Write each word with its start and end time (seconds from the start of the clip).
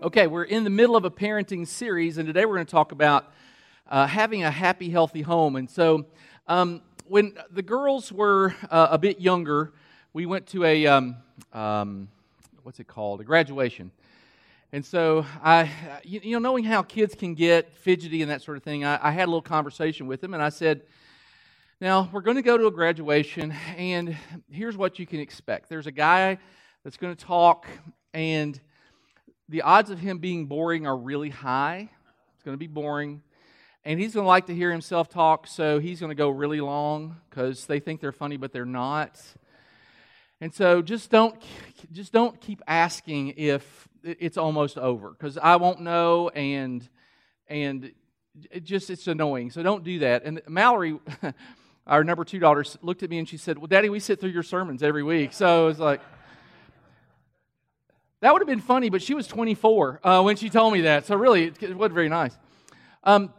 Okay, 0.00 0.28
we're 0.28 0.44
in 0.44 0.62
the 0.62 0.70
middle 0.70 0.94
of 0.94 1.04
a 1.04 1.10
parenting 1.10 1.66
series, 1.66 2.18
and 2.18 2.26
today 2.28 2.46
we're 2.46 2.54
going 2.54 2.66
to 2.66 2.70
talk 2.70 2.92
about 2.92 3.32
uh, 3.88 4.06
having 4.06 4.44
a 4.44 4.50
happy, 4.50 4.90
healthy 4.90 5.22
home. 5.22 5.56
And 5.56 5.68
so, 5.68 6.06
um, 6.46 6.82
when 7.08 7.36
the 7.50 7.62
girls 7.62 8.12
were 8.12 8.54
uh, 8.70 8.88
a 8.92 8.98
bit 8.98 9.20
younger, 9.20 9.72
we 10.12 10.24
went 10.24 10.46
to 10.48 10.64
a 10.64 10.86
um, 10.86 11.16
um, 11.52 12.08
what's 12.62 12.78
it 12.78 12.86
called? 12.86 13.20
A 13.20 13.24
graduation. 13.24 13.90
And 14.70 14.86
so, 14.86 15.26
I, 15.42 15.68
you, 16.04 16.20
you, 16.22 16.32
know, 16.34 16.38
knowing 16.38 16.62
how 16.62 16.82
kids 16.82 17.16
can 17.16 17.34
get 17.34 17.74
fidgety 17.74 18.22
and 18.22 18.30
that 18.30 18.42
sort 18.42 18.56
of 18.56 18.62
thing, 18.62 18.84
I, 18.84 19.08
I 19.08 19.10
had 19.10 19.24
a 19.24 19.30
little 19.30 19.42
conversation 19.42 20.06
with 20.06 20.20
them, 20.20 20.32
and 20.32 20.40
I 20.40 20.50
said, 20.50 20.82
"Now 21.80 22.08
we're 22.12 22.20
going 22.20 22.36
to 22.36 22.42
go 22.42 22.56
to 22.56 22.68
a 22.68 22.70
graduation, 22.70 23.52
and 23.76 24.16
here's 24.48 24.76
what 24.76 25.00
you 25.00 25.06
can 25.06 25.18
expect. 25.18 25.68
There's 25.68 25.88
a 25.88 25.92
guy 25.92 26.38
that's 26.84 26.96
going 26.96 27.16
to 27.16 27.24
talk, 27.24 27.66
and 28.14 28.60
the 29.48 29.62
odds 29.62 29.90
of 29.90 29.98
him 29.98 30.18
being 30.18 30.46
boring 30.46 30.86
are 30.86 30.96
really 30.96 31.30
high. 31.30 31.90
It's 32.34 32.42
going 32.42 32.54
to 32.54 32.58
be 32.58 32.66
boring." 32.66 33.22
and 33.88 33.98
he's 33.98 34.12
going 34.12 34.24
to 34.24 34.28
like 34.28 34.46
to 34.46 34.54
hear 34.54 34.70
himself 34.70 35.08
talk, 35.08 35.46
so 35.46 35.78
he's 35.78 35.98
going 35.98 36.10
to 36.10 36.14
go 36.14 36.28
really 36.28 36.60
long 36.60 37.16
because 37.30 37.64
they 37.64 37.80
think 37.80 38.02
they're 38.02 38.12
funny, 38.12 38.36
but 38.36 38.52
they're 38.52 38.66
not. 38.66 39.18
And 40.42 40.54
so 40.54 40.82
just 40.82 41.10
don't 41.10 41.34
just 41.90 42.12
don't 42.12 42.38
keep 42.38 42.60
asking 42.66 43.34
if 43.38 43.88
it's 44.02 44.36
almost 44.36 44.76
over 44.76 45.10
because 45.10 45.38
I 45.38 45.56
won't 45.56 45.80
know 45.80 46.28
and 46.28 46.86
and 47.48 47.92
it 48.50 48.62
just 48.64 48.90
it's 48.90 49.06
annoying. 49.06 49.50
So 49.50 49.62
don't 49.62 49.82
do 49.82 50.00
that. 50.00 50.24
And 50.24 50.42
Mallory, 50.46 50.98
our 51.86 52.04
number 52.04 52.24
two 52.24 52.38
daughter, 52.38 52.64
looked 52.82 53.02
at 53.02 53.10
me 53.10 53.18
and 53.18 53.28
she 53.28 53.36
said, 53.36 53.58
"Well, 53.58 53.68
Daddy, 53.68 53.88
we 53.88 54.00
sit 54.00 54.20
through 54.20 54.30
your 54.30 54.42
sermons 54.42 54.82
every 54.82 55.02
week." 55.02 55.32
So 55.32 55.68
it's 55.68 55.80
like. 55.80 56.00
That 58.20 58.32
would 58.32 58.42
have 58.42 58.48
been 58.48 58.60
funny, 58.60 58.90
but 58.90 59.00
she 59.00 59.14
was 59.14 59.28
24 59.28 60.00
uh, 60.02 60.22
when 60.22 60.36
she 60.36 60.50
told 60.50 60.72
me 60.72 60.82
that. 60.82 61.06
So 61.06 61.14
really, 61.14 61.44
it, 61.44 61.76
wasn't 61.76 61.94
very 61.94 62.08
nice. 62.08 62.36
Um, 63.04 63.32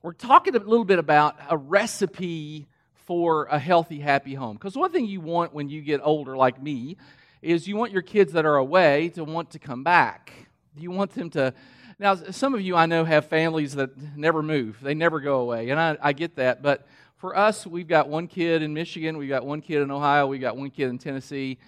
we're 0.00 0.12
talking 0.12 0.54
a 0.54 0.58
little 0.58 0.84
bit 0.84 1.00
about 1.00 1.36
a 1.48 1.56
recipe 1.56 2.68
for 2.92 3.46
a 3.46 3.58
healthy, 3.58 3.98
happy 3.98 4.34
home. 4.34 4.56
Because 4.56 4.76
one 4.76 4.92
thing 4.92 5.06
you 5.06 5.20
want 5.20 5.52
when 5.52 5.68
you 5.68 5.82
get 5.82 6.00
older, 6.04 6.36
like 6.36 6.62
me, 6.62 6.98
is 7.42 7.66
you 7.66 7.76
want 7.76 7.90
your 7.90 8.02
kids 8.02 8.32
that 8.34 8.44
are 8.44 8.56
away 8.56 9.08
to 9.10 9.24
want 9.24 9.50
to 9.50 9.58
come 9.58 9.82
back. 9.82 10.32
You 10.76 10.92
want 10.92 11.10
them 11.12 11.28
to. 11.30 11.52
Now, 11.98 12.14
some 12.14 12.54
of 12.54 12.60
you 12.60 12.76
I 12.76 12.86
know 12.86 13.04
have 13.04 13.26
families 13.26 13.74
that 13.74 13.90
never 14.16 14.40
move, 14.40 14.78
they 14.80 14.94
never 14.94 15.18
go 15.18 15.40
away, 15.40 15.68
and 15.70 15.80
I, 15.80 15.98
I 16.00 16.12
get 16.12 16.36
that. 16.36 16.62
But 16.62 16.86
for 17.16 17.36
us, 17.36 17.66
we've 17.66 17.88
got 17.88 18.08
one 18.08 18.28
kid 18.28 18.62
in 18.62 18.72
Michigan, 18.72 19.18
we've 19.18 19.28
got 19.28 19.44
one 19.44 19.60
kid 19.60 19.82
in 19.82 19.90
Ohio, 19.90 20.28
we've 20.28 20.40
got 20.40 20.56
one 20.56 20.70
kid 20.70 20.88
in 20.88 20.98
Tennessee. 20.98 21.58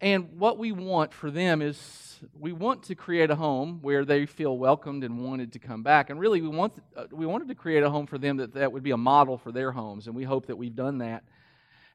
And 0.00 0.38
what 0.38 0.58
we 0.58 0.70
want 0.70 1.12
for 1.12 1.30
them 1.30 1.60
is 1.60 2.20
we 2.38 2.52
want 2.52 2.84
to 2.84 2.94
create 2.94 3.30
a 3.30 3.34
home 3.34 3.80
where 3.82 4.04
they 4.04 4.26
feel 4.26 4.56
welcomed 4.56 5.02
and 5.02 5.24
wanted 5.24 5.52
to 5.54 5.58
come 5.58 5.82
back. 5.82 6.10
And 6.10 6.20
really, 6.20 6.40
we, 6.40 6.48
want, 6.48 6.74
uh, 6.96 7.06
we 7.10 7.26
wanted 7.26 7.48
to 7.48 7.56
create 7.56 7.82
a 7.82 7.90
home 7.90 8.06
for 8.06 8.16
them 8.16 8.36
that, 8.36 8.54
that 8.54 8.72
would 8.72 8.84
be 8.84 8.92
a 8.92 8.96
model 8.96 9.38
for 9.38 9.50
their 9.50 9.72
homes, 9.72 10.06
and 10.06 10.14
we 10.14 10.22
hope 10.22 10.46
that 10.46 10.56
we've 10.56 10.74
done 10.74 10.98
that. 10.98 11.24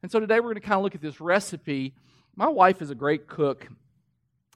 And 0.01 0.11
so 0.11 0.19
today 0.19 0.41
we're 0.41 0.53
going 0.53 0.55
to 0.55 0.61
kind 0.61 0.77
of 0.77 0.83
look 0.83 0.95
at 0.95 1.01
this 1.01 1.21
recipe. 1.21 1.93
My 2.35 2.47
wife 2.47 2.81
is 2.81 2.89
a 2.89 2.95
great 2.95 3.27
cook, 3.27 3.69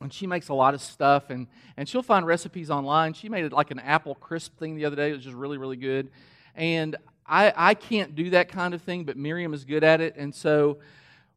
and 0.01 0.11
she 0.11 0.27
makes 0.27 0.49
a 0.49 0.53
lot 0.53 0.73
of 0.73 0.81
stuff, 0.81 1.29
and, 1.29 1.47
and 1.77 1.87
she'll 1.87 2.03
find 2.03 2.27
recipes 2.27 2.69
online. 2.69 3.13
She 3.13 3.29
made 3.29 3.49
like 3.53 3.71
an 3.71 3.79
apple 3.79 4.15
crisp 4.15 4.57
thing 4.59 4.75
the 4.75 4.83
other 4.83 4.97
day. 4.97 5.11
It 5.11 5.13
was 5.13 5.23
just 5.23 5.35
really, 5.35 5.57
really 5.57 5.77
good. 5.77 6.09
And 6.53 6.97
I, 7.25 7.53
I 7.55 7.73
can't 7.75 8.13
do 8.13 8.31
that 8.31 8.49
kind 8.49 8.73
of 8.73 8.81
thing, 8.81 9.05
but 9.05 9.15
Miriam 9.15 9.53
is 9.53 9.63
good 9.63 9.85
at 9.85 10.01
it. 10.01 10.17
And 10.17 10.35
so 10.35 10.79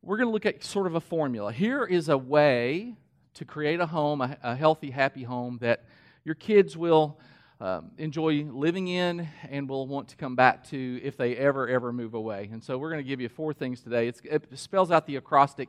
we're 0.03 0.17
going 0.17 0.29
to 0.29 0.33
look 0.33 0.47
at 0.47 0.65
sort 0.65 0.87
of 0.87 0.95
a 0.95 1.01
formula. 1.01 1.53
Here 1.53 1.85
is 1.85 2.09
a 2.09 2.17
way 2.17 2.95
to 3.35 3.45
create 3.45 3.81
a 3.81 3.87
home, 3.87 4.23
a, 4.23 4.37
a 4.43 4.57
healthy, 4.57 4.91
happy 4.91 5.23
home 5.23 5.59
that 5.61 5.85
your 6.25 6.35
kids 6.35 6.75
will 6.77 7.19
um, 7.61 7.91
enjoy 7.99 8.45
living 8.45 8.89
in 8.89 9.29
and 9.51 9.69
will 9.69 9.87
want 9.87 10.09
to 10.09 10.17
come 10.17 10.37
back 10.37 10.67
to 10.71 11.01
if 11.03 11.19
they 11.19 11.37
ever, 11.37 11.69
ever 11.69 11.93
move 11.93 12.15
away. 12.15 12.49
And 12.51 12.65
so 12.65 12.79
we're 12.79 12.91
going 12.91 13.05
to 13.05 13.09
give 13.09 13.21
you 13.21 13.29
four 13.29 13.53
things 13.53 13.83
today. 13.83 14.09
It's, 14.09 14.21
it 14.25 14.59
spells 14.59 14.91
out 14.91 15.07
the 15.07 15.17
acrostic. 15.17 15.69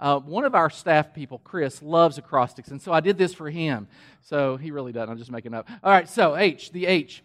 Uh, 0.00 0.18
one 0.18 0.44
of 0.44 0.56
our 0.56 0.70
staff 0.70 1.14
people, 1.14 1.38
Chris, 1.44 1.80
loves 1.80 2.18
acrostics, 2.18 2.68
and 2.68 2.82
so 2.82 2.92
I 2.92 3.00
did 3.00 3.16
this 3.16 3.32
for 3.32 3.48
him. 3.48 3.86
So 4.22 4.56
he 4.56 4.72
really 4.72 4.92
doesn't. 4.92 5.10
I'm 5.10 5.18
just 5.18 5.30
making 5.30 5.54
up. 5.54 5.68
All 5.84 5.92
right, 5.92 6.08
so 6.08 6.36
H, 6.36 6.72
the 6.72 6.86
H. 6.86 7.22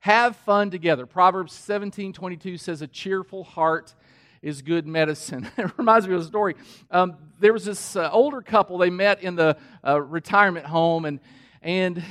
Have 0.00 0.34
fun 0.34 0.70
together. 0.70 1.06
Proverbs 1.06 1.52
17 1.52 2.12
22 2.12 2.58
says, 2.58 2.82
A 2.82 2.88
cheerful 2.88 3.44
heart 3.44 3.94
is 4.42 4.60
good 4.60 4.86
medicine. 4.86 5.48
it 5.56 5.70
reminds 5.78 6.06
me 6.06 6.14
of 6.14 6.20
a 6.20 6.24
story. 6.24 6.56
Um, 6.90 7.16
there 7.40 7.52
was 7.52 7.64
this 7.64 7.96
uh, 7.96 8.10
older 8.10 8.42
couple, 8.42 8.78
they 8.78 8.90
met 8.90 9.22
in 9.22 9.36
the 9.36 9.56
uh, 9.86 10.00
retirement 10.00 10.66
home, 10.66 11.04
and, 11.04 11.20
and 11.62 12.02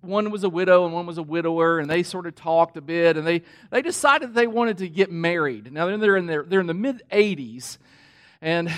one 0.00 0.30
was 0.30 0.44
a 0.44 0.48
widow 0.48 0.84
and 0.84 0.92
one 0.92 1.06
was 1.06 1.18
a 1.18 1.22
widower, 1.22 1.78
and 1.78 1.88
they 1.88 2.02
sort 2.02 2.26
of 2.26 2.34
talked 2.34 2.76
a 2.76 2.80
bit, 2.80 3.16
and 3.16 3.26
they, 3.26 3.42
they 3.70 3.82
decided 3.82 4.34
they 4.34 4.46
wanted 4.46 4.78
to 4.78 4.88
get 4.88 5.10
married. 5.10 5.72
Now, 5.72 5.96
they're 5.96 6.16
in, 6.16 6.26
their, 6.26 6.42
they're 6.42 6.60
in 6.60 6.66
the 6.66 6.74
mid 6.74 7.02
80s, 7.10 7.78
and, 8.42 8.70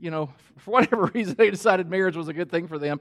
you 0.00 0.10
know, 0.10 0.30
for 0.58 0.72
whatever 0.72 1.06
reason, 1.14 1.34
they 1.36 1.50
decided 1.50 1.88
marriage 1.88 2.16
was 2.16 2.28
a 2.28 2.32
good 2.32 2.50
thing 2.50 2.66
for 2.66 2.78
them. 2.78 3.00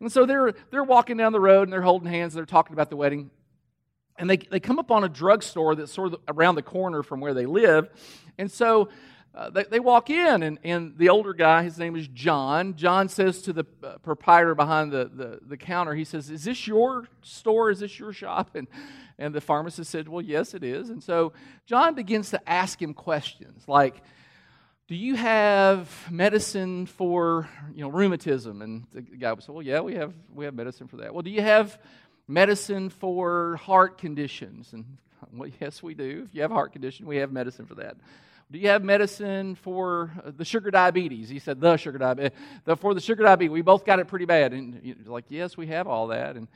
And 0.00 0.10
so 0.10 0.26
they're, 0.26 0.54
they're 0.70 0.82
walking 0.82 1.16
down 1.16 1.32
the 1.32 1.40
road 1.40 1.64
and 1.64 1.72
they're 1.72 1.82
holding 1.82 2.08
hands, 2.08 2.34
and 2.34 2.38
they're 2.38 2.46
talking 2.46 2.72
about 2.72 2.90
the 2.90 2.96
wedding 2.96 3.30
and 4.18 4.28
they, 4.28 4.36
they 4.36 4.60
come 4.60 4.78
up 4.78 4.90
on 4.90 5.04
a 5.04 5.08
drugstore 5.08 5.74
that's 5.74 5.92
sort 5.92 6.12
of 6.12 6.20
around 6.28 6.54
the 6.54 6.62
corner 6.62 7.02
from 7.02 7.20
where 7.20 7.34
they 7.34 7.46
live. 7.46 7.88
And 8.38 8.50
so 8.50 8.88
uh, 9.34 9.48
they, 9.48 9.64
they 9.64 9.80
walk 9.80 10.10
in, 10.10 10.42
and, 10.42 10.58
and 10.62 10.96
the 10.98 11.08
older 11.08 11.32
guy, 11.32 11.62
his 11.62 11.78
name 11.78 11.96
is 11.96 12.06
John. 12.08 12.76
John 12.76 13.08
says 13.08 13.40
to 13.42 13.52
the 13.54 13.64
uh, 13.82 13.96
proprietor 13.98 14.54
behind 14.54 14.92
the, 14.92 15.10
the, 15.12 15.38
the, 15.46 15.56
counter, 15.56 15.94
he 15.94 16.04
says, 16.04 16.28
Is 16.28 16.44
this 16.44 16.66
your 16.66 17.08
store? 17.22 17.70
Is 17.70 17.80
this 17.80 17.98
your 17.98 18.12
shop? 18.12 18.54
And, 18.54 18.68
and 19.18 19.34
the 19.34 19.40
pharmacist 19.40 19.90
said, 19.90 20.06
Well, 20.06 20.20
yes, 20.20 20.52
it 20.52 20.62
is. 20.62 20.90
And 20.90 21.02
so 21.02 21.32
John 21.64 21.94
begins 21.94 22.30
to 22.30 22.48
ask 22.48 22.80
him 22.80 22.92
questions 22.92 23.66
like, 23.66 24.02
do 24.88 24.98
you 24.98 25.14
have 25.14 25.88
medicine 26.10 26.84
for 26.84 27.48
you 27.72 27.80
know 27.80 27.88
rheumatism 27.88 28.60
and 28.60 28.84
the 28.92 29.00
guy 29.00 29.34
say 29.38 29.50
well 29.50 29.62
yeah 29.62 29.80
we 29.80 29.94
have 29.94 30.12
we 30.34 30.44
have 30.44 30.54
medicine 30.54 30.86
for 30.86 30.98
that 30.98 31.14
well 31.14 31.22
do 31.22 31.30
you 31.30 31.40
have 31.40 31.78
medicine 32.28 32.90
for 32.90 33.56
heart 33.56 33.98
conditions? 33.98 34.72
And 34.72 34.84
well, 35.32 35.50
yes, 35.60 35.82
we 35.82 35.94
do. 35.94 36.24
If 36.26 36.34
you 36.34 36.42
have 36.42 36.50
a 36.50 36.54
heart 36.54 36.72
condition, 36.72 37.06
we 37.06 37.16
have 37.18 37.32
medicine 37.32 37.66
for 37.66 37.74
that. 37.76 37.96
Do 38.50 38.58
you 38.58 38.68
have 38.68 38.84
medicine 38.84 39.54
for 39.54 40.10
uh, 40.24 40.30
the 40.36 40.44
sugar 40.44 40.70
diabetes? 40.70 41.30
He 41.30 41.38
said, 41.38 41.60
the 41.60 41.76
sugar 41.76 41.98
diabetes. 41.98 42.32
The, 42.64 42.76
for 42.76 42.92
the 42.92 43.00
sugar 43.00 43.22
diabetes, 43.22 43.50
we 43.50 43.62
both 43.62 43.84
got 43.84 43.98
it 43.98 44.08
pretty 44.08 44.26
bad. 44.26 44.52
And 44.52 45.04
like, 45.06 45.24
yes, 45.28 45.56
we 45.56 45.68
have 45.68 45.86
all 45.86 46.08
that. 46.08 46.36
And, 46.36 46.48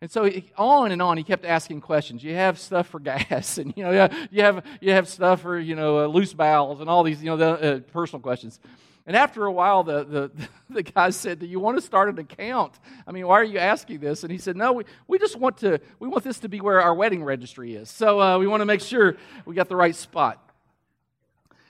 and 0.00 0.10
so 0.10 0.28
on 0.58 0.90
and 0.90 1.00
on, 1.00 1.16
he 1.16 1.22
kept 1.22 1.44
asking 1.44 1.80
questions. 1.80 2.22
You 2.24 2.34
have 2.34 2.58
stuff 2.58 2.88
for 2.88 2.98
gas, 3.00 3.58
and 3.58 3.72
you 3.76 3.84
know, 3.84 4.10
you 4.30 4.42
have 4.42 4.66
you 4.80 4.92
have 4.92 5.08
stuff 5.08 5.40
for 5.40 5.58
you 5.58 5.74
know 5.74 6.04
uh, 6.04 6.06
loose 6.06 6.34
bowels, 6.34 6.80
and 6.80 6.90
all 6.90 7.04
these 7.04 7.22
you 7.22 7.30
know 7.30 7.36
the, 7.36 7.76
uh, 7.76 7.78
personal 7.92 8.20
questions. 8.20 8.60
And 9.06 9.16
after 9.16 9.44
a 9.44 9.52
while, 9.52 9.84
the, 9.84 10.04
the, 10.04 10.30
the 10.70 10.82
guy 10.82 11.10
said, 11.10 11.38
Do 11.38 11.46
you 11.46 11.60
want 11.60 11.76
to 11.76 11.82
start 11.82 12.08
an 12.08 12.18
account? 12.18 12.78
I 13.06 13.12
mean, 13.12 13.26
why 13.26 13.40
are 13.40 13.44
you 13.44 13.58
asking 13.58 14.00
this? 14.00 14.22
And 14.22 14.32
he 14.32 14.38
said, 14.38 14.56
No, 14.56 14.72
we, 14.72 14.84
we 15.06 15.18
just 15.18 15.36
want 15.36 15.58
to, 15.58 15.80
we 15.98 16.08
want 16.08 16.24
this 16.24 16.40
to 16.40 16.48
be 16.48 16.60
where 16.60 16.80
our 16.80 16.94
wedding 16.94 17.22
registry 17.22 17.74
is. 17.74 17.90
So 17.90 18.20
uh, 18.20 18.38
we 18.38 18.46
want 18.46 18.60
to 18.62 18.66
make 18.66 18.80
sure 18.80 19.16
we 19.44 19.54
got 19.54 19.68
the 19.68 19.76
right 19.76 19.94
spot. 19.94 20.40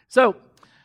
So 0.09 0.37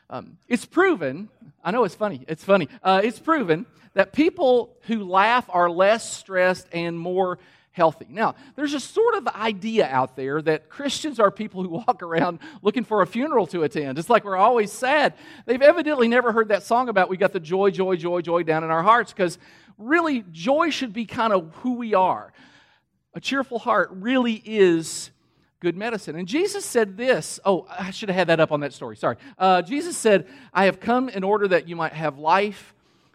um, 0.10 0.38
it's 0.48 0.66
proven, 0.66 1.30
I 1.64 1.72
know 1.72 1.84
it's 1.84 1.96
funny, 1.96 2.26
it's 2.28 2.44
funny, 2.44 2.68
uh, 2.82 3.02
it's 3.04 3.20
proven 3.20 3.68
that 3.94 4.12
people 4.12 4.76
who 4.84 5.04
laugh 5.04 5.46
are 5.50 5.70
less 5.70 6.12
stressed 6.12 6.68
and 6.72 6.98
more 6.98 7.38
healthy. 7.80 8.08
Now, 8.10 8.36
there's 8.58 8.74
a 8.74 8.80
sort 8.80 9.16
of 9.16 9.26
idea 9.30 9.88
out 9.88 10.18
there 10.18 10.42
that 10.42 10.68
Christians 10.68 11.18
are 11.18 11.32
people 11.32 11.64
who 11.64 11.70
walk 11.70 12.04
around 12.04 12.40
looking 12.62 12.84
for 12.84 13.02
a 13.02 13.08
funeral 13.08 13.48
to 13.48 13.64
attend. 13.64 13.98
It's 13.98 14.10
like 14.10 14.26
we're 14.26 14.36
always 14.36 14.70
sad. 14.70 15.14
They've 15.46 15.62
evidently 15.62 16.10
never 16.10 16.34
heard 16.34 16.50
that 16.50 16.64
song 16.64 16.90
about 16.90 17.10
we 17.10 17.16
got 17.16 17.32
the 17.32 17.40
joy, 17.40 17.72
joy, 17.72 17.96
joy, 17.96 18.20
joy 18.20 18.44
down 18.44 18.66
in 18.66 18.70
our 18.70 18.84
hearts 18.84 19.14
because 19.14 19.38
really 19.78 20.26
joy 20.34 20.72
should 20.72 20.92
be 20.92 21.06
kind 21.06 21.32
of 21.32 21.56
who 21.62 21.76
we 21.76 21.94
are. 21.94 22.34
A 23.14 23.22
cheerful 23.22 23.60
heart 23.60 23.90
really 23.94 24.44
is 24.46 25.10
good 25.62 25.78
medicine. 25.78 26.18
And 26.18 26.28
Jesus 26.28 26.66
said 26.66 26.98
this. 26.98 27.40
Oh, 27.46 27.66
I 27.70 27.92
should 27.92 28.10
have 28.10 28.18
had 28.18 28.28
that 28.28 28.42
up 28.42 28.52
on 28.52 28.60
that 28.60 28.74
story. 28.74 28.98
Sorry. 28.98 29.16
Uh, 29.38 29.62
Jesus 29.62 29.98
said, 29.98 30.28
I 30.54 30.66
have 30.66 30.82
come 30.82 31.08
in 31.08 31.24
order 31.24 31.48
that 31.48 31.70
you 31.70 31.78
might 31.78 31.94
have 31.94 32.18
life, 32.18 32.74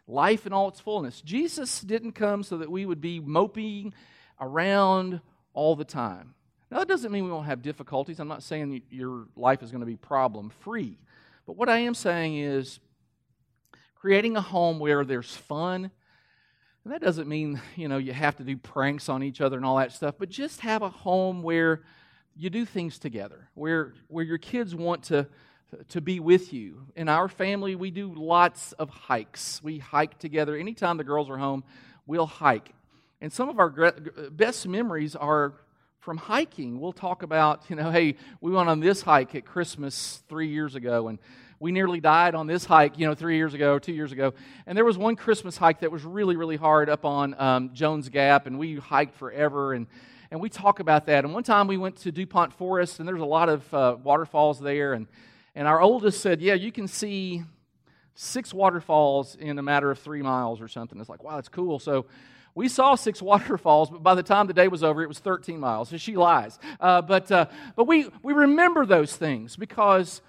life 0.09 0.47
in 0.47 0.55
all 0.55 0.69
its 0.69 0.81
fullness. 0.81 1.21
Jesus 1.21 1.83
didn't 1.83 2.13
come 2.13 2.43
so 2.43 2.57
that 2.57 2.71
we 2.71 2.87
would 2.87 3.03
be 3.03 3.21
moping 3.21 3.93
around 4.41 5.21
all 5.53 5.77
the 5.77 5.85
time. 5.85 6.35
Now, 6.71 6.79
that 6.79 6.89
doesn't 6.89 7.13
mean 7.13 7.25
we 7.25 7.31
won't 7.31 7.47
have 7.47 7.63
difficulties. 7.63 8.19
I'm 8.19 8.29
not 8.29 8.43
saying 8.43 8.83
your 8.91 9.27
life 9.37 9.63
is 9.63 9.71
going 9.71 9.81
to 9.81 9.87
be 9.87 9.97
problem 9.97 10.51
free. 10.61 10.99
But 11.47 11.57
what 11.57 11.69
I 11.69 11.79
am 11.79 11.95
saying 11.95 12.37
is 12.37 12.81
creating 13.95 14.37
a 14.37 14.41
home 14.41 14.79
where 14.79 15.05
there's 15.05 15.35
fun. 15.35 15.91
And 16.85 16.93
that 16.93 17.01
doesn't 17.01 17.29
mean, 17.29 17.61
you 17.77 17.89
know, 17.89 17.99
you 17.99 18.13
have 18.13 18.37
to 18.37 18.45
do 18.45 18.57
pranks 18.57 19.09
on 19.09 19.23
each 19.23 19.41
other 19.41 19.57
and 19.57 19.65
all 19.65 19.77
that 19.79 19.93
stuff, 19.93 20.17
but 20.19 20.29
just 20.29 20.61
have 20.61 20.83
a 20.83 20.91
home 20.91 21.43
where 21.43 21.83
you 22.37 22.51
do 22.51 22.65
things 22.65 22.99
together, 22.99 23.49
where, 23.55 23.95
where 24.09 24.25
your 24.25 24.39
kids 24.39 24.75
want 24.75 25.05
to, 25.05 25.27
to 25.89 26.01
be 26.01 26.21
with 26.21 26.53
you. 26.53 26.87
In 26.97 27.09
our 27.09 27.29
family, 27.29 27.77
we 27.77 27.91
do 27.91 28.13
lots 28.15 28.73
of 28.73 28.91
hikes. 28.91 29.63
We 29.63 29.79
hike 29.79 30.19
together. 30.19 30.57
Anytime 30.57 30.97
the 30.97 31.05
girls 31.05 31.31
are 31.31 31.39
home, 31.39 31.65
we'll 32.07 32.27
hike. 32.27 32.75
And 33.21 33.33
some 33.33 33.49
of 33.49 33.59
our 33.59 33.71
best 34.31 34.67
memories 34.67 35.17
are 35.17 35.55
from 36.01 36.19
hiking. 36.19 36.81
We'll 36.81 36.93
talk 36.93 37.23
about, 37.23 37.63
you 37.69 37.77
know, 37.77 37.91
hey, 37.91 38.17
we 38.41 38.53
went 38.53 38.69
on 38.69 38.81
this 38.81 39.03
hike 39.03 39.35
at 39.35 39.47
Christmas 39.47 40.23
three 40.29 40.49
years 40.49 40.75
ago, 40.75 41.09
and 41.09 41.19
we 41.59 41.73
nearly 41.73 42.01
died 42.01 42.35
on 42.35 42.47
this 42.47 42.67
hike, 42.67 42.99
you 42.99 43.07
know, 43.07 43.15
three 43.15 43.37
years 43.37 43.55
ago 43.55 43.79
two 43.79 43.93
years 43.93 44.13
ago. 44.13 44.35
And 44.67 44.77
there 44.77 44.85
was 44.85 44.99
one 44.99 45.17
Christmas 45.17 45.57
hike 45.57 45.81
that 45.81 45.91
was 45.91 46.05
really, 46.05 46.37
really 46.37 46.57
hard 46.57 46.91
up 46.91 47.05
on 47.05 47.35
um, 47.41 47.71
Jones 47.73 48.11
Gap, 48.11 48.47
and 48.47 48.59
we 48.59 48.77
hiked 48.77 49.15
forever. 49.17 49.73
And, 49.73 49.87
and 50.31 50.41
we 50.41 50.51
talk 50.51 50.81
about 50.81 51.07
that. 51.07 51.25
And 51.25 51.33
one 51.33 51.45
time 51.45 51.69
we 51.69 51.79
went 51.79 51.97
to 51.99 52.13
DuPont 52.13 52.53
Forest, 52.53 52.99
and 52.99 53.09
there's 53.09 53.21
a 53.21 53.25
lot 53.25 53.49
of 53.49 53.73
uh, 53.73 53.97
waterfalls 54.03 54.61
there. 54.61 54.93
And, 54.93 55.07
and 55.55 55.67
our 55.67 55.81
oldest 55.81 56.21
said, 56.21 56.43
Yeah, 56.43 56.55
you 56.55 56.71
can 56.71 56.87
see 56.87 57.45
six 58.15 58.55
waterfalls 58.55 59.35
in 59.37 59.59
a 59.59 59.63
matter 59.63 59.91
of 59.91 59.99
three 59.99 60.23
miles 60.23 60.61
or 60.61 60.69
something. 60.69 61.01
It's 61.01 61.09
like, 61.09 61.25
wow, 61.25 61.37
that's 61.37 61.49
cool. 61.49 61.79
So 61.79 62.07
we 62.55 62.69
saw 62.69 62.95
six 62.95 63.21
waterfalls, 63.23 63.91
but 63.91 64.03
by 64.03 64.15
the 64.15 64.23
time 64.23 64.47
the 64.47 64.53
day 64.53 64.69
was 64.69 64.83
over, 64.83 65.03
it 65.03 65.09
was 65.09 65.19
13 65.19 65.59
miles. 65.59 65.89
So 65.89 65.97
she 65.97 66.17
lies. 66.17 66.59
Uh, 66.79 67.03
but 67.03 67.31
uh, 67.31 67.47
but 67.77 67.87
we, 67.87 68.09
we 68.23 68.33
remember 68.33 68.87
those 68.87 69.17
things 69.17 69.57
because 69.57 70.23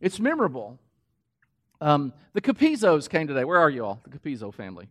it's 0.00 0.20
memorable. 0.20 0.78
Um, 1.80 2.12
the 2.32 2.40
Capizos 2.40 3.08
came 3.08 3.26
today. 3.26 3.44
Where 3.44 3.58
are 3.58 3.70
you 3.70 3.84
all? 3.84 4.00
The 4.04 4.16
Capizo 4.16 4.54
family. 4.54 4.88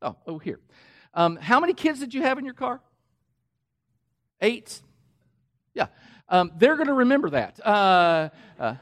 Oh, 0.00 0.16
oh, 0.26 0.38
here. 0.38 0.58
Um, 1.14 1.36
how 1.36 1.60
many 1.60 1.74
kids 1.74 2.00
did 2.00 2.12
you 2.12 2.22
have 2.22 2.38
in 2.38 2.44
your 2.44 2.54
car? 2.54 2.80
Eight? 4.40 4.82
Yeah. 5.74 5.86
Um, 6.28 6.50
they're 6.58 6.74
going 6.74 6.88
to 6.88 6.94
remember 6.94 7.30
that. 7.30 7.64
Uh, 7.64 8.30
uh, 8.58 8.74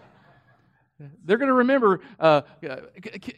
they're 1.25 1.39
going 1.39 1.49
to 1.49 1.55
remember 1.55 2.01
uh, 2.19 2.43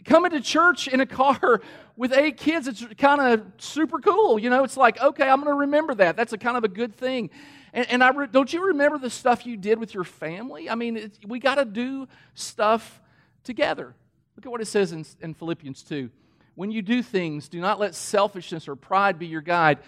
coming 0.05 0.33
to 0.33 0.41
church 0.41 0.89
in 0.89 1.01
a 1.01 1.07
car 1.07 1.61
with 1.97 2.13
eight 2.13 2.37
kids. 2.37 2.67
It's 2.67 2.85
kind 2.99 3.21
of 3.21 3.47
super 3.59 3.99
cool. 3.99 4.39
You 4.39 4.51
know, 4.51 4.65
it's 4.65 4.77
like, 4.77 5.01
okay, 5.01 5.29
I'm 5.29 5.37
going 5.41 5.53
to 5.53 5.61
remember 5.61 5.95
that. 5.97 6.17
That's 6.17 6.33
a 6.33 6.39
kind 6.39 6.57
of 6.57 6.65
a 6.65 6.69
good 6.69 6.95
thing. 6.95 7.31
And, 7.73 7.89
and 7.91 8.05
I 8.05 8.11
re- 8.11 8.29
don't 8.31 8.53
you 8.53 8.67
remember 8.69 8.99
the 8.99 9.11
stuff 9.11 9.47
you 9.47 9.57
did 9.57 9.79
with 9.79 9.95
your 9.95 10.05
family? 10.05 10.69
I 10.69 10.75
mean, 10.75 11.13
we 11.27 11.39
got 11.39 11.57
to 11.57 11.65
do 11.65 12.09
stuff 12.35 13.01
together. 13.45 13.95
Look 14.37 14.47
at 14.47 14.53
what 14.53 14.61
it 14.61 14.67
says 14.67 14.93
in, 14.93 15.05
in 15.21 15.35
Philippians 15.35 15.83
2. 15.83 16.11
When 16.55 16.71
you 16.71 16.83
do 16.83 17.03
things, 17.03 17.49
do 17.49 17.61
not 17.61 17.81
let 17.81 17.95
selfishness 17.95 18.69
or 18.69 18.77
pride 18.77 19.19
be 19.19 19.27
your 19.27 19.41
guide. 19.41 19.79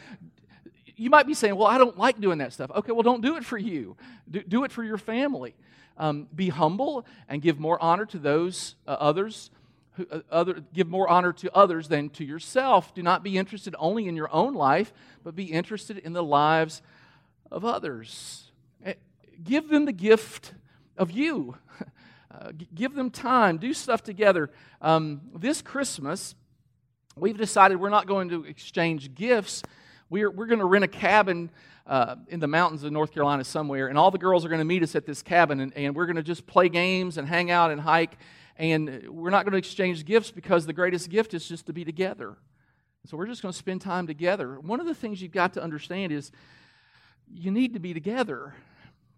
You 0.97 1.11
might 1.11 1.27
be 1.27 1.35
saying, 1.35 1.57
well, 1.57 1.67
I 1.67 1.77
don't 1.77 1.99
like 1.99 2.21
doing 2.21 2.39
that 2.39 2.53
stuff. 2.53 2.71
Okay, 2.71 2.93
well, 2.93 3.03
don't 3.03 3.21
do 3.21 3.37
it 3.37 3.45
for 3.45 3.59
you, 3.59 3.97
do, 4.31 4.43
do 4.43 4.65
it 4.65 4.73
for 4.73 4.83
your 4.83 4.97
family. 4.97 5.55
Um, 5.97 6.27
be 6.35 6.49
humble 6.49 7.07
and 7.29 7.41
give 7.41 7.61
more 7.61 7.81
honor 7.83 8.07
to 8.07 8.19
those 8.19 8.75
uh, 8.87 8.97
others. 8.99 9.51
Who, 9.93 10.07
uh, 10.11 10.21
other, 10.31 10.65
give 10.73 10.89
more 10.89 11.09
honor 11.09 11.33
to 11.35 11.55
others 11.55 11.89
than 11.89 12.11
to 12.11 12.25
yourself. 12.25 12.95
Do 12.95 13.03
not 13.03 13.23
be 13.23 13.39
interested 13.39 13.77
only 13.79 14.09
in 14.09 14.17
your 14.17 14.33
own 14.33 14.55
life, 14.55 14.93
but 15.23 15.37
be 15.37 15.45
interested 15.45 15.99
in 15.99 16.13
the 16.13 16.23
lives 16.23 16.83
of 17.51 17.65
others. 17.65 18.51
Eh, 18.85 18.95
give 19.43 19.69
them 19.69 19.85
the 19.85 19.93
gift 19.93 20.55
of 20.97 21.11
you. 21.11 21.57
Uh, 22.35 22.51
give 22.75 22.95
them 22.95 23.11
time. 23.11 23.59
Do 23.59 23.73
stuff 23.73 24.03
together. 24.03 24.51
Um, 24.83 25.21
this 25.37 25.63
Christmas, 25.63 26.35
we've 27.17 27.39
decided 27.39 27.79
we're 27.79 27.91
not 27.91 28.09
going 28.09 28.31
to 28.31 28.45
exchange 28.45 29.15
gifts. 29.15 29.63
We're, 30.11 30.33
we're 30.33 30.47
going 30.47 30.59
to 30.59 30.65
rent 30.65 30.85
a 30.85 30.89
cabin 30.89 31.51
uh, 31.87 32.17
in 32.29 32.41
the 32.41 32.47
mountains 32.47 32.83
of 32.85 32.93
North 32.93 33.13
Carolina 33.13 33.45
somewhere, 33.45 33.89
and 33.89 33.99
all 33.99 34.11
the 34.11 34.19
girls 34.19 34.45
are 34.45 34.49
going 34.49 34.61
to 34.61 34.65
meet 34.65 34.83
us 34.83 34.95
at 34.95 35.07
this 35.07 35.23
cabin, 35.23 35.61
and, 35.61 35.77
and 35.77 35.95
we're 35.95 36.07
going 36.07 36.17
to 36.17 36.23
just 36.23 36.47
play 36.47 36.69
games 36.69 37.19
and 37.19 37.29
hang 37.29 37.51
out 37.51 37.71
and 37.71 37.81
hike. 37.81 38.17
And 38.57 39.09
we're 39.09 39.31
not 39.31 39.45
going 39.45 39.53
to 39.53 39.59
exchange 39.59 40.05
gifts 40.05 40.31
because 40.31 40.65
the 40.65 40.73
greatest 40.73 41.11
gift 41.11 41.35
is 41.35 41.47
just 41.49 41.67
to 41.67 41.73
be 41.73 41.85
together. 41.85 42.37
So 43.07 43.17
we're 43.17 43.27
just 43.27 43.43
going 43.43 43.53
to 43.53 43.59
spend 43.59 43.81
time 43.81 44.07
together. 44.07 44.59
One 44.61 44.81
of 44.81 44.87
the 44.87 44.95
things 44.95 45.21
you've 45.21 45.33
got 45.33 45.53
to 45.55 45.63
understand 45.63 46.13
is 46.13 46.31
you 47.31 47.51
need 47.51 47.75
to 47.75 47.81
be 47.81 47.93
together 47.93 48.55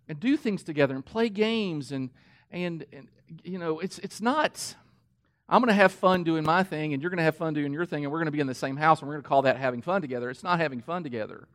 and 0.09 0.19
do 0.19 0.37
things 0.37 0.63
together 0.63 0.95
and 0.95 1.05
play 1.05 1.29
games 1.29 1.93
and 1.93 2.11
and, 2.51 2.85
and 2.93 3.09
you 3.43 3.59
know 3.59 3.81
it's 3.81 3.99
it's 3.99 4.21
not 4.21 4.75
i'm 5.49 5.61
going 5.61 5.69
to 5.69 5.75
have 5.75 5.93
fun 5.93 6.23
doing 6.23 6.45
my 6.45 6.63
thing 6.63 6.93
and 6.93 7.03
you're 7.03 7.11
going 7.11 7.19
to 7.19 7.25
have 7.25 7.37
fun 7.37 7.55
doing 7.55 7.73
your 7.73 7.85
thing 7.85 8.05
and 8.05 8.13
we're 8.13 8.19
going 8.19 8.27
to 8.27 8.33
be 8.33 8.41
in 8.41 8.47
the 8.47 8.55
same 8.55 8.77
house 8.77 9.01
and 9.01 9.09
we're 9.09 9.15
going 9.15 9.23
to 9.23 9.29
call 9.29 9.43
that 9.43 9.57
having 9.57 9.83
fun 9.83 10.01
together 10.01 10.31
it's 10.31 10.45
not 10.45 10.61
having 10.61 10.81
fun 10.81 11.03
together 11.03 11.49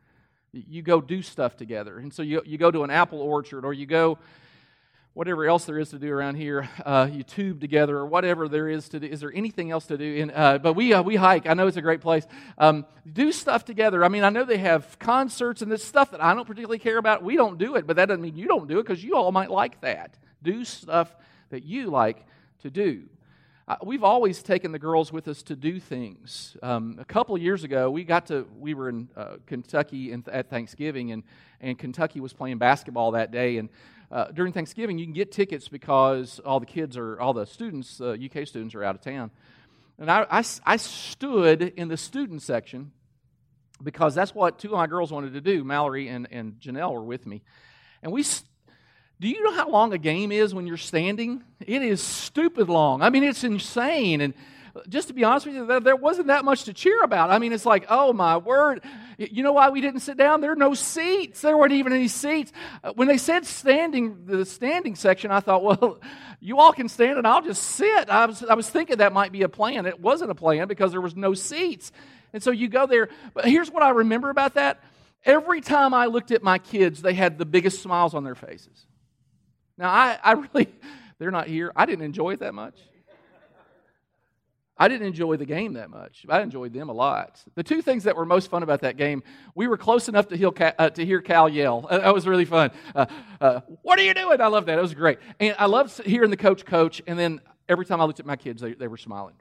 you 0.52 0.82
go 0.82 1.00
do 1.00 1.22
stuff 1.22 1.56
together. 1.56 1.98
And 1.98 2.12
so 2.12 2.22
you, 2.22 2.42
you 2.44 2.58
go 2.58 2.70
to 2.70 2.84
an 2.84 2.90
apple 2.90 3.20
orchard 3.20 3.64
or 3.64 3.72
you 3.72 3.86
go 3.86 4.18
whatever 5.14 5.46
else 5.46 5.66
there 5.66 5.78
is 5.78 5.90
to 5.90 5.98
do 5.98 6.10
around 6.10 6.36
here. 6.36 6.68
Uh, 6.84 7.08
you 7.10 7.22
tube 7.22 7.60
together 7.60 7.96
or 7.96 8.06
whatever 8.06 8.48
there 8.48 8.68
is 8.68 8.88
to 8.88 9.00
do. 9.00 9.06
Is 9.06 9.20
there 9.20 9.32
anything 9.34 9.70
else 9.70 9.86
to 9.86 9.98
do? 9.98 10.14
In, 10.14 10.30
uh, 10.30 10.58
but 10.58 10.74
we, 10.74 10.92
uh, 10.92 11.02
we 11.02 11.16
hike. 11.16 11.46
I 11.46 11.54
know 11.54 11.66
it's 11.66 11.76
a 11.76 11.82
great 11.82 12.00
place. 12.00 12.26
Um, 12.56 12.86
do 13.10 13.32
stuff 13.32 13.64
together. 13.64 14.04
I 14.04 14.08
mean, 14.08 14.24
I 14.24 14.30
know 14.30 14.44
they 14.44 14.58
have 14.58 14.98
concerts 14.98 15.62
and 15.62 15.70
this 15.70 15.84
stuff 15.84 16.10
that 16.12 16.22
I 16.22 16.34
don't 16.34 16.46
particularly 16.46 16.78
care 16.78 16.98
about. 16.98 17.22
We 17.22 17.36
don't 17.36 17.58
do 17.58 17.76
it, 17.76 17.86
but 17.86 17.96
that 17.96 18.06
doesn't 18.06 18.22
mean 18.22 18.36
you 18.36 18.46
don't 18.46 18.68
do 18.68 18.78
it 18.78 18.86
because 18.86 19.02
you 19.02 19.16
all 19.16 19.32
might 19.32 19.50
like 19.50 19.80
that. 19.82 20.16
Do 20.42 20.64
stuff 20.64 21.14
that 21.50 21.64
you 21.64 21.88
like 21.88 22.24
to 22.62 22.70
do. 22.70 23.04
We've 23.84 24.02
always 24.02 24.42
taken 24.42 24.72
the 24.72 24.78
girls 24.78 25.12
with 25.12 25.28
us 25.28 25.42
to 25.44 25.56
do 25.56 25.78
things. 25.78 26.56
Um, 26.62 26.96
a 26.98 27.04
couple 27.04 27.38
years 27.38 27.62
ago, 27.64 27.90
we 27.90 28.04
got 28.04 28.26
to 28.26 28.46
we 28.58 28.74
were 28.74 28.88
in 28.88 29.08
uh, 29.16 29.36
Kentucky 29.46 30.12
in, 30.12 30.24
at 30.30 30.50
Thanksgiving, 30.50 31.12
and 31.12 31.22
and 31.60 31.78
Kentucky 31.78 32.20
was 32.20 32.32
playing 32.32 32.58
basketball 32.58 33.12
that 33.12 33.30
day. 33.30 33.58
And 33.58 33.68
uh, 34.10 34.26
during 34.26 34.52
Thanksgiving, 34.52 34.98
you 34.98 35.06
can 35.06 35.14
get 35.14 35.30
tickets 35.30 35.68
because 35.68 36.40
all 36.40 36.60
the 36.60 36.66
kids 36.66 36.96
are 36.96 37.18
all 37.20 37.32
the 37.32 37.46
students, 37.46 38.00
UK 38.00 38.36
uh, 38.36 38.44
students, 38.44 38.74
are 38.74 38.82
out 38.82 38.96
of 38.96 39.00
town. 39.00 39.30
And 39.98 40.10
I, 40.10 40.26
I, 40.28 40.44
I 40.66 40.76
stood 40.76 41.62
in 41.62 41.88
the 41.88 41.96
student 41.96 42.42
section 42.42 42.90
because 43.82 44.14
that's 44.14 44.34
what 44.34 44.58
two 44.58 44.68
of 44.68 44.74
my 44.74 44.86
girls 44.88 45.12
wanted 45.12 45.34
to 45.34 45.40
do. 45.40 45.62
Mallory 45.64 46.08
and, 46.08 46.26
and 46.30 46.54
Janelle 46.54 46.92
were 46.92 47.04
with 47.04 47.26
me. 47.26 47.42
And 48.02 48.12
we 48.12 48.24
do 49.22 49.28
you 49.28 49.40
know 49.44 49.52
how 49.52 49.70
long 49.70 49.92
a 49.92 49.98
game 49.98 50.32
is 50.32 50.52
when 50.52 50.66
you're 50.66 50.76
standing? 50.76 51.44
It 51.60 51.80
is 51.80 52.02
stupid 52.02 52.68
long. 52.68 53.02
I 53.02 53.10
mean, 53.10 53.22
it's 53.22 53.44
insane. 53.44 54.20
And 54.20 54.34
just 54.88 55.06
to 55.08 55.14
be 55.14 55.22
honest 55.22 55.46
with 55.46 55.54
you, 55.54 55.78
there 55.78 55.94
wasn't 55.94 56.26
that 56.26 56.44
much 56.44 56.64
to 56.64 56.72
cheer 56.72 57.04
about. 57.04 57.30
I 57.30 57.38
mean, 57.38 57.52
it's 57.52 57.64
like, 57.64 57.86
oh 57.88 58.12
my 58.12 58.38
word. 58.38 58.82
You 59.18 59.44
know 59.44 59.52
why 59.52 59.70
we 59.70 59.80
didn't 59.80 60.00
sit 60.00 60.16
down? 60.16 60.40
There 60.40 60.50
are 60.50 60.56
no 60.56 60.74
seats. 60.74 61.40
There 61.40 61.56
weren't 61.56 61.70
even 61.70 61.92
any 61.92 62.08
seats. 62.08 62.50
Uh, 62.82 62.94
when 62.94 63.06
they 63.06 63.16
said 63.16 63.46
standing, 63.46 64.26
the 64.26 64.44
standing 64.44 64.96
section, 64.96 65.30
I 65.30 65.38
thought, 65.38 65.62
well, 65.80 66.00
you 66.40 66.58
all 66.58 66.72
can 66.72 66.88
stand 66.88 67.16
and 67.16 67.24
I'll 67.24 67.42
just 67.42 67.62
sit. 67.62 68.10
I 68.10 68.26
was, 68.26 68.42
I 68.42 68.54
was 68.54 68.68
thinking 68.68 68.96
that 68.96 69.12
might 69.12 69.30
be 69.30 69.42
a 69.42 69.48
plan. 69.48 69.86
It 69.86 70.00
wasn't 70.00 70.32
a 70.32 70.34
plan 70.34 70.66
because 70.66 70.90
there 70.90 71.00
was 71.00 71.14
no 71.14 71.32
seats. 71.32 71.92
And 72.32 72.42
so 72.42 72.50
you 72.50 72.66
go 72.66 72.88
there. 72.88 73.08
But 73.34 73.44
here's 73.44 73.70
what 73.70 73.84
I 73.84 73.90
remember 73.90 74.30
about 74.30 74.54
that. 74.54 74.82
Every 75.24 75.60
time 75.60 75.94
I 75.94 76.06
looked 76.06 76.32
at 76.32 76.42
my 76.42 76.58
kids, 76.58 77.02
they 77.02 77.14
had 77.14 77.38
the 77.38 77.46
biggest 77.46 77.82
smiles 77.82 78.14
on 78.14 78.24
their 78.24 78.34
faces. 78.34 78.86
Now, 79.78 79.90
I, 79.90 80.18
I 80.22 80.32
really, 80.32 80.68
they're 81.18 81.30
not 81.30 81.46
here. 81.46 81.72
I 81.74 81.86
didn't 81.86 82.04
enjoy 82.04 82.32
it 82.32 82.40
that 82.40 82.54
much. 82.54 82.78
I 84.82 84.88
didn't 84.88 85.06
enjoy 85.06 85.36
the 85.36 85.46
game 85.46 85.74
that 85.74 85.90
much. 85.90 86.26
I 86.28 86.40
enjoyed 86.40 86.72
them 86.72 86.88
a 86.88 86.92
lot. 86.92 87.40
The 87.54 87.62
two 87.62 87.82
things 87.82 88.02
that 88.04 88.16
were 88.16 88.24
most 88.24 88.50
fun 88.50 88.64
about 88.64 88.80
that 88.80 88.96
game, 88.96 89.22
we 89.54 89.68
were 89.68 89.76
close 89.76 90.08
enough 90.08 90.26
to 90.28 90.36
hear, 90.36 90.50
uh, 90.58 90.90
to 90.90 91.04
hear 91.04 91.20
Cal 91.20 91.48
yell. 91.48 91.86
Uh, 91.88 91.98
that 92.00 92.12
was 92.12 92.26
really 92.26 92.46
fun. 92.46 92.70
Uh, 92.94 93.06
uh, 93.40 93.60
what 93.82 93.98
are 93.98 94.02
you 94.02 94.12
doing? 94.12 94.40
I 94.40 94.48
love 94.48 94.66
that. 94.66 94.78
It 94.78 94.82
was 94.82 94.94
great. 94.94 95.18
And 95.38 95.54
I 95.58 95.66
loved 95.66 96.02
hearing 96.02 96.30
the 96.30 96.36
coach 96.36 96.64
coach. 96.64 97.00
And 97.06 97.18
then 97.18 97.40
every 97.68 97.86
time 97.86 98.00
I 98.00 98.04
looked 98.06 98.18
at 98.18 98.26
my 98.26 98.34
kids, 98.36 98.62
they, 98.62 98.74
they 98.74 98.88
were 98.88 98.96
smiling. 98.96 99.34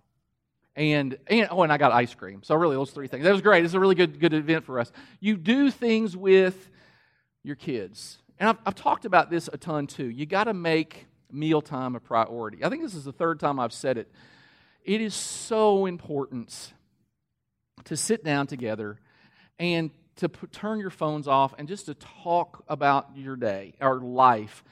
And, 0.75 1.17
and 1.27 1.47
oh, 1.49 1.63
and 1.63 1.73
I 1.73 1.77
got 1.77 1.91
ice 1.91 2.13
cream. 2.13 2.43
So 2.43 2.53
really, 2.55 2.75
those 2.75 2.91
three 2.91 3.07
things. 3.07 3.23
That 3.23 3.31
was 3.31 3.41
great. 3.41 3.65
It's 3.65 3.73
a 3.73 3.79
really 3.79 3.95
good 3.95 4.19
good 4.19 4.33
event 4.33 4.63
for 4.63 4.79
us. 4.79 4.91
You 5.19 5.37
do 5.37 5.69
things 5.69 6.15
with 6.15 6.69
your 7.43 7.55
kids. 7.55 8.19
And 8.41 8.49
I've, 8.49 8.57
I've 8.65 8.75
talked 8.75 9.05
about 9.05 9.29
this 9.29 9.51
a 9.53 9.57
ton 9.57 9.85
too. 9.85 10.09
You 10.09 10.25
got 10.25 10.45
to 10.45 10.53
make 10.55 11.05
mealtime 11.31 11.95
a 11.95 11.99
priority. 11.99 12.65
I 12.65 12.69
think 12.69 12.81
this 12.81 12.95
is 12.95 13.03
the 13.03 13.11
third 13.11 13.39
time 13.39 13.59
I've 13.59 13.71
said 13.71 13.99
it. 13.99 14.11
It 14.83 14.99
is 14.99 15.13
so 15.13 15.85
important 15.85 16.73
to 17.83 17.95
sit 17.95 18.23
down 18.23 18.47
together 18.47 18.97
and 19.59 19.91
to 20.15 20.27
put, 20.27 20.51
turn 20.51 20.79
your 20.79 20.89
phones 20.89 21.27
off 21.27 21.53
and 21.59 21.67
just 21.67 21.85
to 21.85 21.93
talk 21.93 22.63
about 22.67 23.15
your 23.15 23.35
day, 23.35 23.75
our 23.79 23.99
life. 23.99 24.63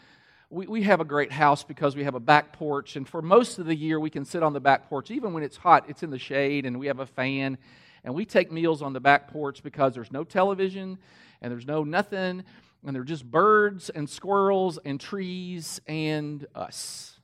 We, 0.50 0.66
we 0.66 0.82
have 0.84 1.00
a 1.00 1.06
great 1.06 1.32
house 1.32 1.64
because 1.64 1.96
we 1.96 2.06
have 2.06 2.16
a 2.16 2.20
back 2.20 2.54
porch, 2.54 2.96
and 2.96 3.08
for 3.08 3.22
most 3.22 3.60
of 3.60 3.68
the 3.68 3.76
year, 3.76 4.00
we 4.00 4.10
can 4.10 4.26
sit 4.26 4.42
on 4.42 4.54
the 4.54 4.60
back 4.60 4.90
porch. 4.90 5.12
Even 5.12 5.32
when 5.32 5.44
it's 5.44 5.58
hot, 5.58 5.86
it's 5.88 6.02
in 6.02 6.10
the 6.10 6.18
shade, 6.18 6.66
and 6.66 6.80
we 6.80 6.88
have 6.88 7.00
a 7.00 7.06
fan. 7.06 7.60
And 8.04 8.16
we 8.16 8.26
take 8.26 8.52
meals 8.52 8.82
on 8.82 8.94
the 8.94 9.00
back 9.00 9.28
porch 9.28 9.62
because 9.62 9.94
there's 9.94 10.12
no 10.12 10.24
television 10.24 10.98
and 11.42 11.52
there's 11.52 11.68
no 11.68 11.84
nothing 11.84 12.44
and 12.86 12.96
they're 12.96 13.04
just 13.04 13.30
birds 13.30 13.90
and 13.90 14.10
squirrels 14.10 14.80
and 14.84 15.00
trees 15.00 15.82
and 15.88 16.46
us. 16.56 17.20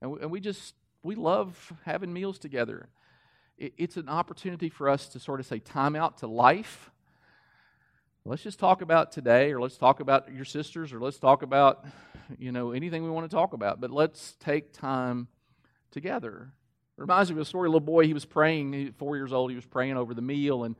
And 0.00 0.30
we 0.30 0.40
just, 0.40 0.74
we 1.02 1.14
love 1.14 1.72
having 1.84 2.12
meals 2.12 2.38
together. 2.38 2.88
It's 3.56 3.96
an 3.96 4.08
opportunity 4.08 4.68
for 4.68 4.88
us 4.88 5.08
to 5.08 5.18
sort 5.18 5.40
of 5.40 5.46
say 5.46 5.58
time 5.58 5.96
out 5.96 6.18
to 6.18 6.26
life. 6.26 6.90
Let's 8.24 8.42
just 8.42 8.58
talk 8.58 8.82
about 8.82 9.10
today, 9.10 9.52
or 9.52 9.60
let's 9.60 9.78
talk 9.78 10.00
about 10.00 10.32
your 10.32 10.44
sisters, 10.44 10.92
or 10.92 11.00
let's 11.00 11.18
talk 11.18 11.42
about, 11.42 11.84
you 12.38 12.52
know, 12.52 12.72
anything 12.72 13.02
we 13.02 13.10
want 13.10 13.28
to 13.28 13.34
talk 13.34 13.54
about. 13.54 13.80
But 13.80 13.90
let's 13.90 14.36
take 14.38 14.72
time 14.72 15.28
together. 15.90 16.52
It 16.96 17.00
Reminds 17.00 17.30
me 17.30 17.36
of 17.36 17.40
a 17.40 17.44
story. 17.44 17.68
A 17.68 17.70
little 17.70 17.80
boy, 17.80 18.06
he 18.06 18.12
was 18.12 18.24
praying. 18.24 18.92
Four 18.98 19.16
years 19.16 19.32
old, 19.32 19.50
he 19.50 19.56
was 19.56 19.64
praying 19.64 19.96
over 19.96 20.14
the 20.14 20.22
meal, 20.22 20.64
and 20.64 20.76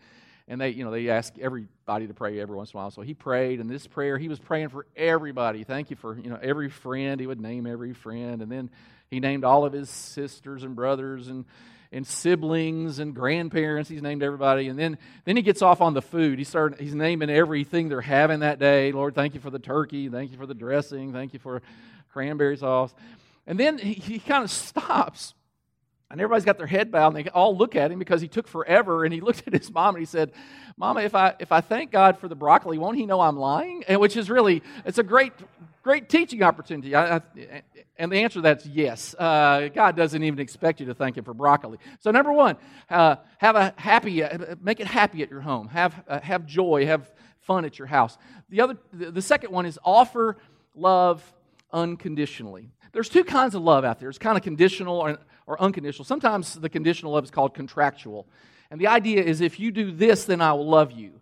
and 0.49 0.61
they, 0.61 0.71
you 0.71 0.85
know, 0.85 0.91
they 0.91 1.11
ask 1.11 1.39
everybody 1.39 2.07
to 2.07 2.15
pray 2.15 2.41
every 2.41 2.57
once 2.57 2.73
in 2.73 2.79
a 2.79 2.81
while. 2.81 2.91
So 2.91 3.03
he 3.03 3.15
prayed, 3.15 3.61
and 3.61 3.69
this 3.69 3.87
prayer, 3.87 4.17
he 4.17 4.29
was 4.29 4.39
praying 4.39 4.71
for 4.71 4.87
everybody. 4.97 5.63
Thank 5.63 5.91
you 5.91 5.97
for, 5.97 6.19
you 6.19 6.31
know, 6.31 6.39
every 6.43 6.71
friend. 6.71 7.21
He 7.21 7.27
would 7.27 7.41
name 7.41 7.67
every 7.67 7.93
friend, 7.93 8.41
and 8.41 8.51
then 8.51 8.71
he 9.11 9.21
named 9.21 9.45
all 9.45 9.65
of 9.65 9.73
his 9.73 9.91
sisters 9.91 10.65
and 10.65 10.75
brothers 10.75 11.29
and 11.29 11.45
and 11.91 12.07
siblings 12.07 12.99
and 12.99 13.15
grandparents. 13.15 13.89
He's 13.89 14.03
named 14.03 14.23
everybody, 14.23 14.69
and 14.69 14.79
then 14.79 14.99
then 15.25 15.37
he 15.37 15.43
gets 15.43 15.63
off 15.63 15.81
on 15.81 15.95
the 15.95 16.03
food. 16.03 16.39
He 16.39 16.45
started. 16.45 16.81
He's 16.81 16.95
naming 16.95 17.31
everything 17.31 17.89
they're 17.89 18.01
having 18.01 18.41
that 18.41 18.59
day. 18.59 18.93
Lord, 18.93 19.15
thank 19.15 19.35
you 19.35 19.41
for 19.41 19.51
the 19.51 19.59
turkey. 19.59 20.09
Thank 20.09 20.33
you 20.33 20.39
for 20.39 20.47
the 20.47 20.55
dressing. 20.55 21.13
Thank 21.13 21.33
you 21.33 21.39
for 21.39 21.63
cranberry 22.13 22.57
sauce. 22.57 22.95
And 23.47 23.59
then 23.59 23.79
he, 23.79 23.95
he 23.95 24.19
kind 24.19 24.45
of 24.45 24.51
stops 24.51 25.35
and 26.11 26.21
everybody's 26.21 26.45
got 26.45 26.57
their 26.57 26.67
head 26.67 26.91
bowed, 26.91 27.15
and 27.15 27.27
they 27.27 27.31
all 27.31 27.57
look 27.57 27.77
at 27.77 27.91
him 27.91 27.99
because 27.99 28.23
he 28.23 28.29
took 28.29 28.49
forever. 28.49 29.05
And 29.05 29.13
he 29.13 29.21
looked 29.29 29.43
at 29.47 29.53
his 29.53 29.71
mom 29.71 29.95
and 29.95 30.01
he 30.01 30.07
said, 30.07 30.33
Mama, 30.77 31.01
if 31.01 31.15
I, 31.15 31.35
if 31.39 31.53
I 31.53 31.61
thank 31.61 31.91
God 31.91 32.19
for 32.19 32.29
the 32.29 32.37
broccoli, 32.37 32.79
won't 32.79 32.97
he 32.97 33.05
know 33.05 33.21
I'm 33.21 33.37
lying? 33.37 33.85
And 33.89 34.01
which 34.01 34.17
is 34.17 34.31
really, 34.31 34.63
it's 34.85 34.99
a 34.99 35.03
great, 35.03 35.33
great 35.83 36.09
teaching 36.09 36.43
opportunity. 36.43 36.95
I, 36.95 37.17
I, 37.17 37.23
and 37.99 38.13
the 38.13 38.19
answer 38.19 38.35
to 38.35 38.43
that's 38.43 38.65
yes. 38.65 39.15
Uh, 39.19 39.69
God 39.75 39.97
doesn't 39.97 40.23
even 40.23 40.39
expect 40.39 40.81
you 40.81 40.87
to 40.87 40.95
thank 40.95 41.17
him 41.17 41.25
for 41.25 41.35
broccoli. 41.35 41.79
So 42.01 42.11
number 42.11 42.33
one, 42.33 42.57
uh, 42.89 43.17
have 43.39 43.57
a 43.57 43.75
happy, 43.77 44.23
uh, 44.23 44.55
make 44.63 44.81
it 44.81 44.87
happy 44.87 45.23
at 45.23 45.31
your 45.31 45.41
home. 45.41 45.69
Have, 45.69 46.01
uh, 46.07 46.21
have 46.21 46.47
joy, 46.47 46.87
have 46.87 47.11
fun 47.41 47.65
at 47.65 47.79
your 47.79 47.89
house. 47.89 48.17
The 48.49 48.61
other, 48.61 48.79
the 48.93 49.23
second 49.23 49.53
one 49.53 49.67
is 49.67 49.79
offer 49.85 50.37
love 50.75 51.23
unconditionally. 51.73 52.71
There's 52.93 53.09
two 53.09 53.25
kinds 53.25 53.55
of 53.55 53.63
love 53.63 53.85
out 53.85 53.99
there. 54.01 54.09
It's 54.09 54.19
kind 54.19 54.37
of 54.37 54.43
conditional 54.43 54.99
or 54.99 55.19
or 55.49 55.61
unconditional. 55.61 56.05
Sometimes 56.05 56.55
the 56.55 56.69
conditional 56.69 57.13
love 57.13 57.25
is 57.25 57.31
called 57.31 57.55
contractual. 57.55 58.27
And 58.71 58.79
the 58.79 58.87
idea 58.87 59.25
is 59.25 59.41
if 59.41 59.59
you 59.59 59.73
do 59.73 59.91
this, 59.91 60.27
then 60.27 60.43
I 60.43 60.53
will 60.53 60.69
love 60.69 60.93
you. 60.93 61.21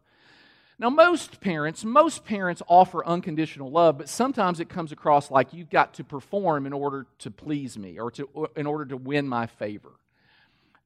Now, 0.78 0.90
most 0.90 1.40
parents, 1.40 1.84
most 1.84 2.24
parents 2.24 2.60
offer 2.66 3.06
unconditional 3.06 3.70
love, 3.70 3.96
but 3.96 4.08
sometimes 4.10 4.60
it 4.60 4.68
comes 4.68 4.92
across 4.92 5.30
like 5.30 5.54
you've 5.54 5.70
got 5.70 5.94
to 5.94 6.04
perform 6.04 6.66
in 6.66 6.72
order 6.72 7.06
to 7.20 7.30
please 7.30 7.78
me 7.78 7.98
or 7.98 8.10
to, 8.10 8.50
in 8.56 8.66
order 8.66 8.84
to 8.86 8.96
win 8.96 9.26
my 9.26 9.46
favor. 9.46 9.92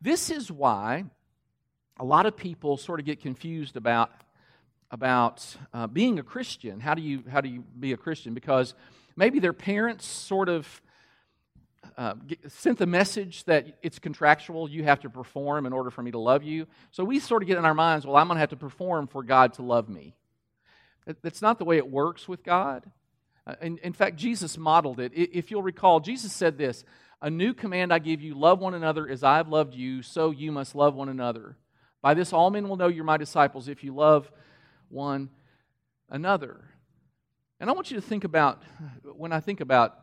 This 0.02 0.30
is 0.30 0.52
why 0.52 1.06
a 1.98 2.04
lot 2.04 2.26
of 2.26 2.36
people 2.36 2.76
sort 2.76 3.00
of 3.00 3.06
get 3.06 3.20
confused 3.20 3.76
about, 3.76 4.12
about 4.90 5.44
uh, 5.72 5.86
being 5.86 6.18
a 6.18 6.22
Christian. 6.22 6.78
How 6.78 6.94
do, 6.94 7.02
you, 7.02 7.24
how 7.28 7.40
do 7.40 7.48
you 7.48 7.64
be 7.78 7.92
a 7.92 7.96
Christian? 7.96 8.34
Because 8.34 8.74
maybe 9.16 9.38
their 9.38 9.52
parents 9.52 10.06
sort 10.06 10.48
of 10.48 10.82
uh, 11.96 12.14
sent 12.48 12.78
the 12.78 12.86
message 12.86 13.44
that 13.44 13.78
it's 13.82 13.98
contractual, 13.98 14.68
you 14.68 14.84
have 14.84 15.00
to 15.00 15.10
perform 15.10 15.66
in 15.66 15.72
order 15.72 15.90
for 15.90 16.02
me 16.02 16.10
to 16.10 16.18
love 16.18 16.42
you. 16.42 16.66
So 16.90 17.04
we 17.04 17.18
sort 17.18 17.42
of 17.42 17.46
get 17.46 17.58
in 17.58 17.64
our 17.64 17.74
minds, 17.74 18.06
well, 18.06 18.16
I'm 18.16 18.26
going 18.26 18.36
to 18.36 18.40
have 18.40 18.50
to 18.50 18.56
perform 18.56 19.06
for 19.06 19.22
God 19.22 19.54
to 19.54 19.62
love 19.62 19.88
me. 19.88 20.14
That's 21.22 21.42
not 21.42 21.58
the 21.58 21.64
way 21.64 21.76
it 21.76 21.90
works 21.90 22.28
with 22.28 22.42
God. 22.42 22.90
Uh, 23.46 23.54
in, 23.60 23.78
in 23.78 23.92
fact, 23.92 24.16
Jesus 24.16 24.56
modeled 24.56 25.00
it. 25.00 25.12
If 25.14 25.50
you'll 25.50 25.62
recall, 25.62 26.00
Jesus 26.00 26.32
said 26.32 26.58
this 26.58 26.84
A 27.20 27.30
new 27.30 27.54
command 27.54 27.92
I 27.92 27.98
give 27.98 28.20
you 28.20 28.34
love 28.34 28.60
one 28.60 28.74
another 28.74 29.08
as 29.08 29.24
I've 29.24 29.48
loved 29.48 29.74
you, 29.74 30.02
so 30.02 30.30
you 30.30 30.52
must 30.52 30.74
love 30.74 30.94
one 30.94 31.08
another. 31.08 31.56
By 32.02 32.14
this, 32.14 32.32
all 32.32 32.50
men 32.50 32.68
will 32.68 32.76
know 32.76 32.88
you're 32.88 33.04
my 33.04 33.16
disciples 33.16 33.68
if 33.68 33.84
you 33.84 33.94
love 33.94 34.30
one 34.88 35.30
another. 36.08 36.64
And 37.60 37.68
I 37.68 37.74
want 37.74 37.90
you 37.90 37.96
to 37.96 38.02
think 38.02 38.24
about, 38.24 38.62
when 39.04 39.32
I 39.32 39.40
think 39.40 39.60
about 39.60 39.94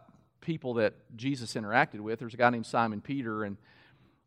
people 0.42 0.76
that 0.76 0.94
Jesus 1.16 1.56
interacted 1.56 2.00
with. 2.00 2.20
There's 2.20 2.34
a 2.34 2.38
guy 2.38 2.50
named 2.50 2.66
Simon 2.66 3.02
Peter, 3.02 3.44
and 3.44 3.58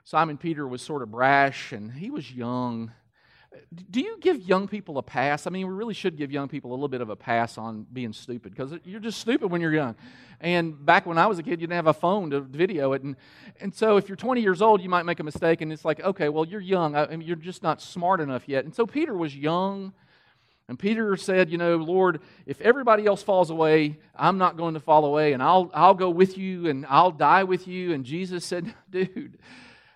Simon 0.04 0.36
Peter 0.36 0.66
was 0.66 0.82
sort 0.82 1.02
of 1.02 1.10
brash 1.10 1.72
and 1.72 1.92
he 1.92 2.10
was 2.10 2.30
young. 2.30 2.92
Do 3.90 4.00
you 4.00 4.18
give 4.20 4.40
young 4.42 4.68
people 4.68 4.98
a 4.98 5.02
pass? 5.02 5.46
I 5.46 5.50
mean, 5.50 5.66
we 5.66 5.72
really 5.72 5.94
should 5.94 6.16
give 6.16 6.30
young 6.30 6.48
people 6.48 6.70
a 6.70 6.74
little 6.74 6.88
bit 6.88 7.00
of 7.00 7.10
a 7.10 7.16
pass 7.16 7.58
on 7.58 7.86
being 7.92 8.12
stupid 8.12 8.54
because 8.54 8.72
you're 8.84 9.00
just 9.00 9.20
stupid 9.20 9.50
when 9.50 9.60
you're 9.60 9.72
young. 9.72 9.96
And 10.40 10.84
back 10.84 11.06
when 11.06 11.18
I 11.18 11.26
was 11.26 11.38
a 11.38 11.42
kid, 11.42 11.52
you 11.52 11.66
didn't 11.66 11.72
have 11.72 11.86
a 11.86 11.94
phone 11.94 12.30
to 12.30 12.40
video 12.40 12.92
it. 12.92 13.02
And, 13.02 13.16
and 13.60 13.74
so 13.74 13.96
if 13.96 14.08
you're 14.08 14.16
20 14.16 14.40
years 14.40 14.62
old, 14.62 14.82
you 14.82 14.88
might 14.88 15.04
make 15.04 15.20
a 15.20 15.24
mistake, 15.24 15.60
and 15.60 15.72
it's 15.72 15.84
like, 15.84 16.00
okay, 16.00 16.28
well, 16.28 16.44
you're 16.44 16.60
young. 16.60 16.94
I 16.96 17.06
mean, 17.08 17.22
you're 17.22 17.36
just 17.36 17.62
not 17.62 17.80
smart 17.80 18.20
enough 18.20 18.48
yet. 18.48 18.64
And 18.64 18.74
so 18.74 18.86
Peter 18.86 19.16
was 19.16 19.36
young 19.36 19.92
and 20.70 20.78
Peter 20.78 21.16
said, 21.16 21.50
You 21.50 21.58
know, 21.58 21.78
Lord, 21.78 22.20
if 22.46 22.60
everybody 22.60 23.04
else 23.04 23.24
falls 23.24 23.50
away, 23.50 23.98
I'm 24.14 24.38
not 24.38 24.56
going 24.56 24.74
to 24.74 24.80
fall 24.80 25.04
away, 25.04 25.32
and 25.32 25.42
I'll, 25.42 25.68
I'll 25.74 25.94
go 25.94 26.10
with 26.10 26.38
you 26.38 26.68
and 26.68 26.86
I'll 26.88 27.10
die 27.10 27.42
with 27.42 27.66
you. 27.66 27.92
And 27.92 28.04
Jesus 28.04 28.44
said, 28.44 28.72
Dude, 28.90 29.40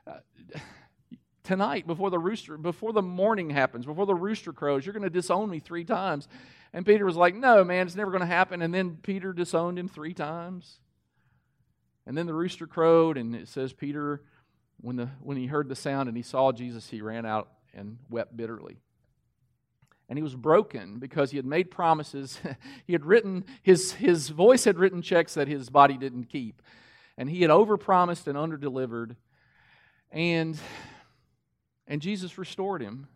uh, 0.05 0.15
tonight 1.45 1.87
before 1.87 2.11
the 2.11 2.19
rooster, 2.19 2.59
before 2.59 2.93
the 2.93 3.03
morning 3.03 3.51
happens, 3.51 3.87
before 3.87 4.05
the 4.05 4.17
rooster 4.17 4.53
crows, 4.53 4.85
you're 4.85 4.93
going 4.93 5.05
to 5.05 5.11
disown 5.11 5.49
me 5.49 5.61
three 5.61 5.85
times. 5.85 6.27
And 6.73 6.85
Peter 6.85 7.05
was 7.05 7.15
like, 7.15 7.37
No, 7.37 7.63
man, 7.63 7.87
it's 7.87 7.95
never 7.95 8.11
going 8.11 8.23
to 8.23 8.27
happen. 8.27 8.61
And 8.61 8.75
then 8.75 8.99
Peter 9.01 9.33
disowned 9.33 9.79
him 9.79 9.87
three 9.87 10.13
times. 10.13 10.81
And 12.05 12.19
then 12.19 12.27
the 12.27 12.35
rooster 12.35 12.67
crowed, 12.67 13.17
and 13.17 13.37
it 13.37 13.47
says, 13.47 13.73
Peter, 13.73 14.23
when, 14.81 14.97
the, 14.97 15.07
when 15.23 15.37
he 15.37 15.47
heard 15.47 15.69
the 15.69 15.77
sound 15.77 16.09
and 16.09 16.17
he 16.17 16.25
saw 16.25 16.51
Jesus, 16.51 16.91
he 16.91 17.01
ran 17.01 17.25
out 17.25 17.49
and 17.73 17.99
wept 18.11 18.37
bitterly 18.37 18.79
and 20.09 20.19
he 20.19 20.23
was 20.23 20.35
broken 20.35 20.99
because 20.99 21.31
he 21.31 21.37
had 21.37 21.47
made 21.47 21.71
promises. 21.71 22.41
he 22.87 22.93
had 22.93 23.05
written, 23.05 23.45
his, 23.63 23.93
his 23.93 24.29
voice 24.29 24.65
had 24.65 24.79
written 24.79 25.03
checks 25.03 25.35
that 25.35 25.49
his 25.49 25.71
body 25.71 25.97
didn't 25.97 26.25
keep. 26.25 26.61
And 27.17 27.31
he 27.31 27.43
had 27.43 27.51
overpromised 27.51 28.27
and 28.27 28.37
underdelivered. 28.37 29.17
And, 30.11 30.59
and 31.87 32.03
Jesus 32.03 32.39
restored 32.39 32.83
him. 32.83 33.07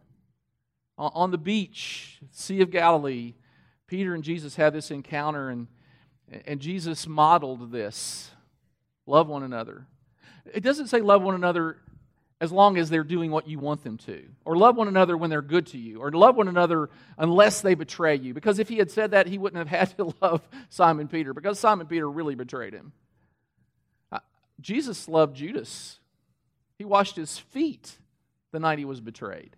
On 0.97 1.31
the 1.31 1.39
beach, 1.39 2.19
Sea 2.33 2.61
of 2.61 2.73
Galilee, 2.73 3.35
Peter 3.87 4.15
and 4.15 4.25
Jesus 4.25 4.57
had 4.57 4.73
this 4.73 4.91
encounter, 4.91 5.49
and, 5.49 5.69
and 6.45 6.59
Jesus 6.59 7.07
modeled 7.07 7.71
this 7.71 8.33
love 9.07 9.29
one 9.29 9.45
another. 9.45 9.87
It 10.53 10.65
doesn't 10.65 10.89
say 10.89 11.01
love 11.01 11.23
one 11.23 11.37
another 11.37 11.79
as 12.41 12.53
long 12.53 12.79
as 12.79 12.89
they're 12.89 13.05
doing 13.05 13.31
what 13.31 13.49
you 13.49 13.59
want 13.59 13.83
them 13.83 13.99
to. 13.99 14.25
Or 14.45 14.57
love 14.57 14.77
one 14.77 14.89
another 14.89 15.17
when 15.17 15.29
they're 15.29 15.43
good 15.43 15.67
to 15.69 15.79
you. 15.79 16.01
Or 16.01 16.11
love 16.13 16.37
one 16.37 16.49
another 16.49 16.89
unless 17.17 17.61
they 17.63 17.75
betray 17.75 18.17
you. 18.17 18.33
Because 18.33 18.59
if 18.61 18.69
he 18.69 18.77
had 18.77 18.91
said 18.91 19.11
that, 19.11 19.27
he 19.27 19.39
wouldn't 19.39 19.59
have 19.59 19.79
had 19.91 19.97
to 19.97 20.15
love 20.23 20.43
Simon 20.69 21.09
Peter, 21.09 21.35
because 21.35 21.59
Simon 21.59 21.87
Peter 21.87 22.09
really 22.09 22.35
betrayed 22.35 22.75
him. 22.75 22.93
Uh, 24.13 24.21
Jesus 24.61 25.09
loved 25.09 25.37
Judas, 25.37 25.99
he 26.79 26.85
washed 26.85 27.17
his 27.17 27.39
feet 27.39 27.99
the 28.53 28.61
night 28.61 28.79
he 28.79 28.85
was 28.85 29.01
betrayed. 29.01 29.57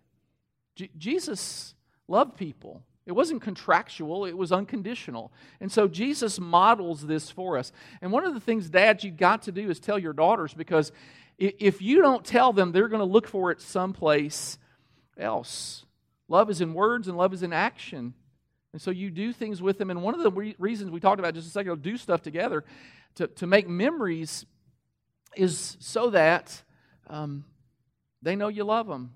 J- 0.75 0.91
Jesus 0.97 1.75
loved 2.09 2.37
people. 2.37 2.83
It 3.07 3.13
wasn't 3.13 3.43
contractual, 3.43 4.25
it 4.25 4.37
was 4.37 4.53
unconditional. 4.53 5.33
And 5.61 5.73
so 5.73 5.89
Jesus 5.89 6.39
models 6.39 7.07
this 7.07 7.31
for 7.31 7.59
us. 7.59 7.73
And 8.01 8.13
one 8.13 8.25
of 8.25 8.35
the 8.35 8.41
things, 8.41 8.71
dads, 8.71 9.03
you've 9.05 9.17
got 9.17 9.43
to 9.43 9.53
do 9.53 9.69
is 9.69 9.81
tell 9.81 9.99
your 9.99 10.13
daughters 10.13 10.55
because 10.55 10.93
if 11.41 11.81
you 11.81 12.03
don't 12.03 12.25
tell 12.25 12.53
them, 12.53 12.71
they're 12.71 12.89
going 12.89 13.01
to 13.01 13.07
look 13.07 13.27
for 13.27 13.51
it 13.51 13.63
someplace 13.63 14.59
else. 15.17 15.87
Love 16.29 16.51
is 16.51 16.61
in 16.61 16.75
words 16.75 17.09
and 17.09 17.17
love 17.17 17.33
is 17.33 17.43
in 17.43 17.53
action. 17.53 18.13
And 18.73 18.81
so 18.81 18.91
you 18.91 19.11
do 19.11 19.33
things 19.33 19.63
with 19.63 19.79
them. 19.79 19.91
And 19.91 20.03
one 20.03 20.15
of 20.15 20.23
the 20.23 20.31
re- 20.31 20.55
reasons 20.59 20.91
we 20.91 21.01
talked 21.01 21.19
about 21.19 21.35
just 21.35 21.49
a 21.49 21.51
second 21.51 21.73
ago, 21.73 21.81
do 21.81 21.97
stuff 21.97 22.21
together 22.21 22.63
to, 23.17 23.27
to 23.27 23.47
make 23.47 23.67
memories 23.67 24.45
is 25.35 25.79
so 25.81 26.11
that 26.11 26.63
um, 27.07 27.45
they 28.21 28.37
know 28.37 28.49
you 28.49 28.65
love 28.65 28.87
them, 28.87 29.15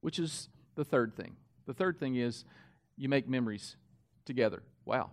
which 0.00 0.20
is 0.20 0.48
the 0.76 0.84
third 0.84 1.16
thing. 1.16 1.34
The 1.66 1.74
third 1.74 1.98
thing 1.98 2.14
is 2.14 2.44
you 2.96 3.08
make 3.08 3.28
memories 3.28 3.76
together. 4.24 4.62
Wow. 4.84 5.10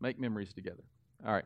Make 0.00 0.18
memories 0.18 0.52
together. 0.54 0.84
All 1.26 1.32
right 1.32 1.44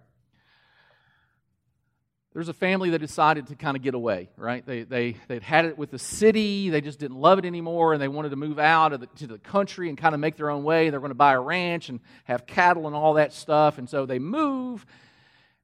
there's 2.35 2.49
a 2.49 2.53
family 2.53 2.91
that 2.91 2.99
decided 2.99 3.47
to 3.47 3.55
kind 3.55 3.77
of 3.77 3.83
get 3.83 3.95
away, 3.95 4.29
right? 4.37 4.67
They, 4.67 4.83
they, 4.83 5.17
they'd 5.29 5.43
had 5.45 5.67
it 5.67 5.79
with 5.79 5.93
the 5.93 6.01
city, 6.01 6.69
they 6.69 6.81
just 6.81 6.99
didn't 6.99 7.17
love 7.17 7.39
it 7.39 7.45
anymore, 7.45 7.93
and 7.93 8.03
they 8.03 8.09
wanted 8.09 8.31
to 8.31 8.37
move 8.37 8.59
out 8.59 8.91
the, 8.99 9.07
to 9.07 9.29
the 9.29 9.39
country 9.39 9.89
and 9.89 9.97
kind 9.97 10.15
of 10.15 10.21
make 10.21 10.37
their 10.37 10.51
own 10.51 10.65
way. 10.65 10.91
They're 10.91 10.99
going 10.99 11.11
to 11.11 11.15
buy 11.15 11.35
a 11.35 11.41
ranch 11.41 11.89
and 11.89 12.01
have 12.25 12.45
cattle 12.45 12.89
and 12.89 12.97
all 12.97 13.15
that 13.15 13.33
stuff. 13.33 13.79
And 13.79 13.89
so 13.89 14.05
they 14.05 14.19
move, 14.19 14.85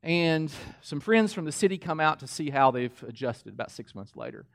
and 0.04 0.50
some 0.80 1.00
friends 1.00 1.32
from 1.32 1.44
the 1.44 1.52
city 1.52 1.76
come 1.76 1.98
out 1.98 2.20
to 2.20 2.28
see 2.28 2.50
how 2.50 2.70
they've 2.70 3.04
adjusted 3.06 3.52
about 3.52 3.72
six 3.72 3.92
months 3.92 4.14
later. 4.14 4.46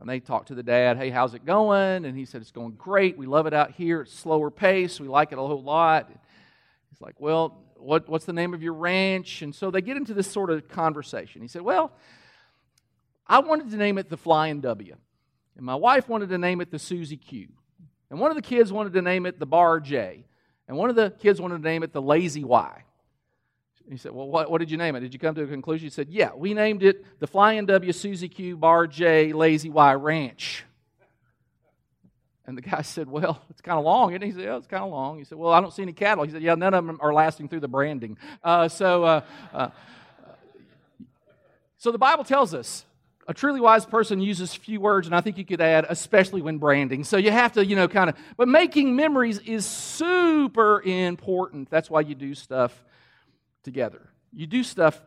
And 0.00 0.08
they 0.08 0.18
talk 0.18 0.46
to 0.46 0.54
the 0.54 0.62
dad, 0.64 0.96
hey, 0.96 1.10
how's 1.10 1.34
it 1.34 1.44
going? 1.44 2.04
And 2.04 2.16
he 2.16 2.24
said, 2.24 2.40
it's 2.40 2.50
going 2.50 2.72
great. 2.72 3.16
We 3.16 3.26
love 3.26 3.46
it 3.46 3.54
out 3.54 3.72
here. 3.72 4.02
It's 4.02 4.12
slower 4.12 4.50
pace. 4.50 5.00
We 5.00 5.08
like 5.08 5.30
it 5.32 5.38
a 5.38 5.42
whole 5.42 5.62
lot. 5.62 6.08
He's 6.90 7.00
like, 7.00 7.20
well, 7.20 7.62
what, 7.80 8.08
what's 8.08 8.24
the 8.24 8.32
name 8.32 8.54
of 8.54 8.62
your 8.62 8.74
ranch? 8.74 9.42
And 9.42 9.54
so 9.54 9.70
they 9.70 9.80
get 9.80 9.96
into 9.96 10.14
this 10.14 10.30
sort 10.30 10.50
of 10.50 10.68
conversation. 10.68 11.42
He 11.42 11.48
said, 11.48 11.62
Well, 11.62 11.92
I 13.26 13.40
wanted 13.40 13.70
to 13.70 13.76
name 13.76 13.98
it 13.98 14.08
the 14.08 14.16
Flying 14.16 14.60
W. 14.60 14.96
And 15.56 15.66
my 15.66 15.74
wife 15.74 16.08
wanted 16.08 16.28
to 16.30 16.38
name 16.38 16.60
it 16.60 16.70
the 16.70 16.78
Susie 16.78 17.16
Q. 17.16 17.48
And 18.10 18.20
one 18.20 18.30
of 18.30 18.36
the 18.36 18.42
kids 18.42 18.72
wanted 18.72 18.92
to 18.94 19.02
name 19.02 19.26
it 19.26 19.38
the 19.38 19.46
Bar 19.46 19.80
J. 19.80 20.24
And 20.66 20.76
one 20.76 20.90
of 20.90 20.96
the 20.96 21.10
kids 21.10 21.40
wanted 21.40 21.58
to 21.58 21.64
name 21.64 21.82
it 21.82 21.92
the 21.92 22.02
Lazy 22.02 22.44
Y. 22.44 22.84
he 23.88 23.96
said, 23.96 24.12
Well, 24.12 24.28
what, 24.28 24.50
what 24.50 24.58
did 24.58 24.70
you 24.70 24.76
name 24.76 24.96
it? 24.96 25.00
Did 25.00 25.12
you 25.12 25.18
come 25.18 25.34
to 25.34 25.42
a 25.42 25.46
conclusion? 25.46 25.86
He 25.86 25.90
said, 25.90 26.08
Yeah, 26.08 26.30
we 26.34 26.54
named 26.54 26.82
it 26.82 27.04
the 27.20 27.26
Flying 27.26 27.66
W, 27.66 27.92
Susie 27.92 28.28
Q, 28.28 28.56
Bar 28.56 28.86
J, 28.86 29.32
Lazy 29.32 29.68
Y 29.68 29.94
Ranch. 29.94 30.64
And 32.48 32.56
the 32.56 32.62
guy 32.62 32.80
said, 32.82 33.08
Well, 33.08 33.40
it's 33.50 33.60
kind 33.60 33.78
of 33.78 33.84
long. 33.84 34.14
And 34.14 34.24
he 34.24 34.32
said, 34.32 34.42
Yeah, 34.42 34.56
it's 34.56 34.66
kind 34.66 34.82
of 34.82 34.90
long. 34.90 35.18
He 35.18 35.24
said, 35.24 35.38
Well, 35.38 35.52
I 35.52 35.60
don't 35.60 35.72
see 35.72 35.82
any 35.82 35.92
cattle. 35.92 36.24
He 36.24 36.32
said, 36.32 36.42
Yeah, 36.42 36.54
none 36.56 36.74
of 36.74 36.84
them 36.84 36.98
are 37.00 37.12
lasting 37.12 37.48
through 37.48 37.60
the 37.60 37.68
branding. 37.68 38.16
Uh, 38.42 38.68
so, 38.68 39.04
uh, 39.04 39.20
uh, 39.52 39.68
so 41.76 41.92
the 41.92 41.98
Bible 41.98 42.24
tells 42.24 42.54
us 42.54 42.84
a 43.28 43.34
truly 43.34 43.60
wise 43.60 43.84
person 43.84 44.20
uses 44.20 44.54
few 44.54 44.80
words, 44.80 45.06
and 45.06 45.14
I 45.14 45.20
think 45.20 45.36
you 45.36 45.44
could 45.44 45.60
add, 45.60 45.84
especially 45.90 46.40
when 46.40 46.56
branding. 46.56 47.04
So 47.04 47.18
you 47.18 47.30
have 47.30 47.52
to, 47.52 47.64
you 47.64 47.76
know, 47.76 47.86
kind 47.86 48.08
of, 48.08 48.16
but 48.38 48.48
making 48.48 48.96
memories 48.96 49.38
is 49.40 49.66
super 49.66 50.80
important. 50.82 51.68
That's 51.68 51.90
why 51.90 52.00
you 52.00 52.14
do 52.14 52.34
stuff 52.34 52.82
together. 53.62 54.08
You 54.32 54.46
do 54.46 54.64
stuff 54.64 54.98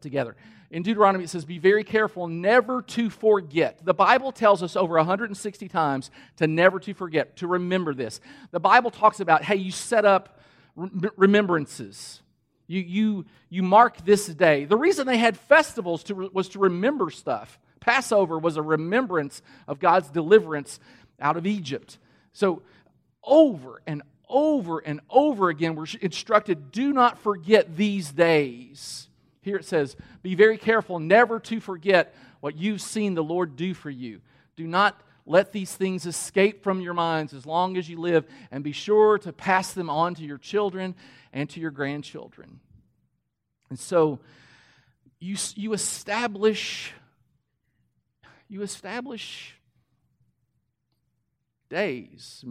together. 0.00 0.34
In 0.70 0.82
Deuteronomy, 0.82 1.24
it 1.24 1.30
says, 1.30 1.44
Be 1.44 1.58
very 1.58 1.84
careful 1.84 2.26
never 2.26 2.82
to 2.82 3.10
forget. 3.10 3.84
The 3.84 3.94
Bible 3.94 4.32
tells 4.32 4.62
us 4.62 4.76
over 4.76 4.96
160 4.96 5.68
times 5.68 6.10
to 6.36 6.46
never 6.46 6.80
to 6.80 6.94
forget, 6.94 7.36
to 7.36 7.46
remember 7.46 7.94
this. 7.94 8.20
The 8.50 8.60
Bible 8.60 8.90
talks 8.90 9.20
about, 9.20 9.44
hey, 9.44 9.56
you 9.56 9.70
set 9.70 10.04
up 10.04 10.40
remembrances. 10.74 12.22
You, 12.66 12.80
you, 12.80 13.26
you 13.48 13.62
mark 13.62 14.04
this 14.04 14.26
day. 14.26 14.64
The 14.64 14.76
reason 14.76 15.06
they 15.06 15.18
had 15.18 15.36
festivals 15.36 16.02
to, 16.04 16.14
was 16.14 16.48
to 16.50 16.58
remember 16.58 17.10
stuff. 17.10 17.58
Passover 17.78 18.38
was 18.38 18.56
a 18.56 18.62
remembrance 18.62 19.42
of 19.68 19.78
God's 19.78 20.10
deliverance 20.10 20.80
out 21.20 21.36
of 21.36 21.46
Egypt. 21.46 21.98
So, 22.32 22.62
over 23.22 23.80
and 23.86 24.02
over 24.28 24.80
and 24.80 25.00
over 25.08 25.48
again, 25.48 25.76
we're 25.76 25.86
instructed 26.00 26.72
do 26.72 26.92
not 26.92 27.18
forget 27.18 27.76
these 27.76 28.10
days. 28.10 29.08
Here 29.46 29.56
it 29.56 29.64
says, 29.64 29.94
Be 30.24 30.34
very 30.34 30.58
careful 30.58 30.98
never 30.98 31.38
to 31.38 31.60
forget 31.60 32.12
what 32.40 32.56
you've 32.56 32.80
seen 32.82 33.14
the 33.14 33.22
Lord 33.22 33.54
do 33.54 33.74
for 33.74 33.90
you. 33.90 34.20
Do 34.56 34.66
not 34.66 35.00
let 35.24 35.52
these 35.52 35.72
things 35.72 36.04
escape 36.04 36.64
from 36.64 36.80
your 36.80 36.94
minds 36.94 37.32
as 37.32 37.46
long 37.46 37.76
as 37.76 37.88
you 37.88 38.00
live, 38.00 38.26
and 38.50 38.64
be 38.64 38.72
sure 38.72 39.18
to 39.18 39.32
pass 39.32 39.72
them 39.72 39.88
on 39.88 40.16
to 40.16 40.24
your 40.24 40.38
children 40.38 40.96
and 41.32 41.48
to 41.50 41.60
your 41.60 41.70
grandchildren. 41.70 42.58
And 43.70 43.78
so 43.78 44.18
you, 45.20 45.36
you 45.54 45.72
establish 45.74 46.92
you 48.48 48.62
establish 48.62 49.56
days, 51.68 52.44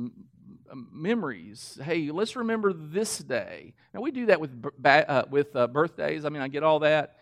memories. 0.92 1.80
Hey, 1.84 2.12
let's 2.12 2.36
remember 2.36 2.74
this 2.74 3.20
day. 3.20 3.74
Now 3.94 4.02
we 4.02 4.12
do 4.12 4.28
that 4.28 4.40
with 4.40 4.52
uh, 4.84 5.24
with 5.30 5.56
uh, 5.56 5.68
birthdays. 5.68 6.26
I 6.26 6.30
mean, 6.30 6.42
I 6.42 6.48
get 6.48 6.64
all 6.64 6.80
that. 6.80 7.20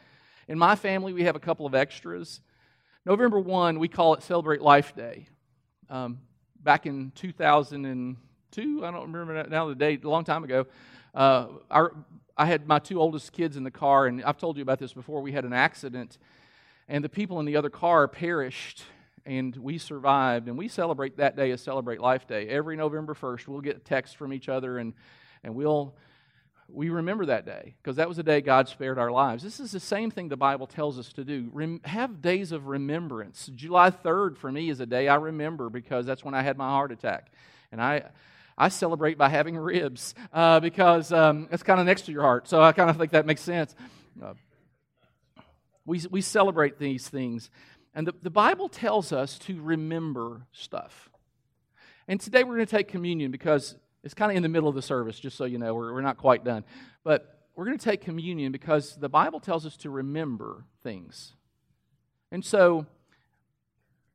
In 0.48 0.58
my 0.58 0.75
family, 0.75 1.13
we 1.13 1.24
have 1.24 1.36
a 1.36 1.39
couple 1.39 1.65
of 1.65 1.74
extras. 1.74 2.42
November 3.06 3.39
one, 3.39 3.80
we 3.80 3.88
call 3.88 4.13
it 4.13 4.24
Celebrate 4.24 4.62
Life 4.62 4.96
Day. 4.96 5.27
Um, 5.89 6.20
back 6.62 6.86
in 6.86 7.12
2002, 7.15 8.86
I 8.86 8.92
don't 8.92 9.12
remember 9.12 9.48
now 9.50 9.68
the 9.68 9.75
date, 9.75 10.03
a 10.03 10.10
long 10.10 10.24
time 10.24 10.44
ago. 10.44 10.65
Uh, 11.13 11.48
our, 11.70 11.94
I 12.36 12.46
had 12.46 12.68
my 12.68 12.80
two 12.80 13.00
oldest 13.00 13.32
kids 13.32 13.58
in 13.58 13.63
the 13.63 13.72
car, 13.72 14.08
and 14.08 14.24
I've 14.24 14.38
told 14.38 14.58
you 14.58 14.63
about 14.63 14.80
this 14.80 14.94
before. 14.94 15.22
We 15.22 15.32
had 15.32 15.46
an 15.46 15.53
accident, 15.53 16.18
and 16.88 17.03
the 17.03 17.10
people 17.10 17.39
in 17.39 17.46
the 17.46 17.56
other 17.56 17.70
car 17.70 18.08
perished, 18.08 18.84
and 19.25 19.56
we 19.56 19.77
survived. 19.77 20.48
And 20.48 20.58
we 20.58 20.68
celebrate 20.68 21.18
that 21.18 21.36
day 21.36 21.51
as 21.51 21.62
Celebrate 21.62 22.00
Life 22.00 22.27
Day. 22.27 22.48
Every 22.48 22.75
November 22.75 23.13
1st, 23.13 23.48
we'll 23.48 23.62
get 23.62 23.86
texts 23.86 24.15
from 24.15 24.34
each 24.34 24.50
other, 24.50 24.77
and, 24.77 24.94
and 25.44 25.56
we'll 25.56 25.96
we 26.74 26.89
remember 26.89 27.27
that 27.27 27.46
day 27.46 27.75
because 27.82 27.98
that 27.98 28.08
was 28.08 28.18
the 28.18 28.24
day 28.24 28.42
God 28.42 28.68
spared 28.68 28.98
our 28.98 29.12
lives. 29.12 29.44
This 29.44 29.60
is 29.60 29.72
the 29.72 29.80
same 29.80 30.10
thing 30.10 30.30
the 30.30 30.38
Bible 30.38 30.65
tells 30.65 30.98
us 30.98 31.12
to 31.13 31.24
do. 31.24 31.50
Rem- 31.53 31.82
have 31.84 32.22
days 32.22 32.51
of 32.51 32.68
remembrance. 32.68 33.50
July 33.53 33.92
3rd 33.92 34.38
for 34.38 34.51
me 34.51 34.70
is 34.70 34.80
a 34.80 34.86
day 34.86 35.08
I 35.08 35.15
remember 35.15 35.70
because 35.70 36.06
that's 36.06 36.24
when 36.24 36.34
I 36.34 36.42
had 36.42 36.58
my 36.58 36.68
heart 36.70 36.92
attack. 36.92 37.32
And 37.72 37.82
I, 37.82 38.10
I 38.58 38.70
celebrate 38.70 39.18
by 39.18 39.29
having 39.29 39.55
ribs 39.57 40.16
uh, 40.31 40.59
because 40.59 41.12
um, 41.12 41.48
it's 41.51 41.64
kind 41.64 41.79
of 41.79 41.86
next 41.86 42.03
to 42.03 42.12
your 42.12 42.24
heart. 42.24 42.48
So 42.48 42.62
I 42.62 42.72
kind 42.72 42.90
of 42.90 42.98
think 42.98 43.12
that 43.12 43.25
makes 43.25 43.42
sense. 43.42 43.75
Uh, 44.22 44.33
we, 45.86 46.01
we 46.09 46.22
celebrate 46.22 46.79
these 46.79 47.07
things. 47.07 47.50
And 47.94 48.08
the, 48.08 48.14
the 48.22 48.29
Bible 48.29 48.70
tells 48.70 49.12
us 49.12 49.38
to 49.40 49.62
remember 49.62 50.48
stuff. 50.51 51.10
And 52.08 52.20
today 52.20 52.44
we're 52.44 52.56
going 52.56 52.66
to 52.66 52.77
take 52.77 52.88
communion 52.88 53.32
because 53.32 53.75
it's 54.03 54.14
kind 54.14 54.32
of 54.32 54.36
in 54.36 54.44
the 54.44 54.50
middle 54.50 54.68
of 54.68 54.75
the 54.75 54.82
service, 54.82 55.20
just 55.20 55.38
so 55.38 55.46
you 55.46 55.58
know. 55.58 55.74
We're, 55.74 55.94
we're 55.94 56.01
not 56.01 56.18
quite 56.18 56.44
done. 56.44 56.66
But 57.03 57.48
we're 57.56 57.66
going 57.66 57.77
to 57.77 57.84
take 57.84 58.01
communion 58.01 58.51
because 58.51 58.96
the 58.96 59.10
Bible 59.10 59.40
tells 59.40 59.66
us 59.66 59.77
to 59.77 59.90
remember 59.90 60.66
things. 60.82 61.34
And 62.32 62.44
so 62.44 62.88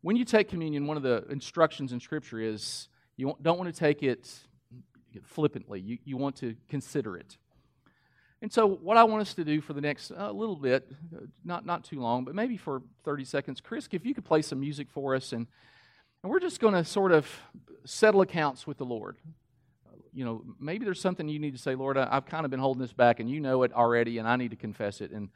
when 0.03 0.17
you 0.17 0.25
take 0.25 0.49
communion, 0.49 0.87
one 0.87 0.97
of 0.97 1.03
the 1.03 1.25
instructions 1.31 1.93
in 1.93 2.01
Scripture 2.01 2.41
is 2.41 2.89
you 3.17 3.35
don't 3.41 3.59
want 3.59 3.73
to 3.73 3.79
take 3.79 4.03
it 4.03 4.29
flippantly, 5.25 5.81
you, 5.81 5.99
you 6.05 6.17
want 6.17 6.37
to 6.37 6.55
consider 6.69 7.17
it. 7.17 7.39
And 8.41 8.53
so, 8.53 8.67
what 8.67 8.97
I 8.97 9.05
want 9.05 9.23
us 9.23 9.35
to 9.35 9.45
do 9.45 9.61
for 9.61 9.73
the 9.73 9.81
next 9.81 10.13
uh, 10.13 10.31
little 10.31 10.55
bit, 10.55 10.89
not, 11.45 11.67
not 11.67 11.83
too 11.83 12.01
long, 12.01 12.25
but 12.25 12.37
maybe 12.37 12.57
for 12.57 12.83
30 13.05 13.25
seconds, 13.25 13.61
Chris, 13.61 13.89
if 13.91 14.07
you 14.07 14.15
could 14.15 14.25
play 14.25 14.43
some 14.43 14.61
music 14.61 14.89
for 14.91 15.17
us, 15.17 15.33
and, 15.33 15.49
and 16.23 16.31
we're 16.31 16.39
just 16.39 16.61
going 16.61 16.75
to 16.75 16.85
sort 16.85 17.11
of 17.11 17.29
settle 17.85 18.21
accounts 18.21 18.67
with 18.67 18.79
the 18.79 18.85
Lord. 18.85 19.17
You 20.13 20.25
know, 20.25 20.45
maybe 20.61 20.85
there's 20.85 21.01
something 21.01 21.29
you 21.29 21.41
need 21.41 21.55
to 21.55 21.61
say, 21.61 21.75
Lord, 21.75 21.99
I, 21.99 22.09
I've 22.11 22.27
kind 22.27 22.45
of 22.45 22.51
been 22.51 22.61
holding 22.61 22.81
this 22.81 22.93
back, 22.93 23.19
and 23.19 23.29
you 23.29 23.41
know 23.41 23.65
it 23.65 23.73
already, 23.73 24.19
and 24.19 24.29
I 24.29 24.37
need 24.37 24.51
to 24.51 24.57
confess 24.57 25.01
it. 25.01 25.11
And 25.11 25.31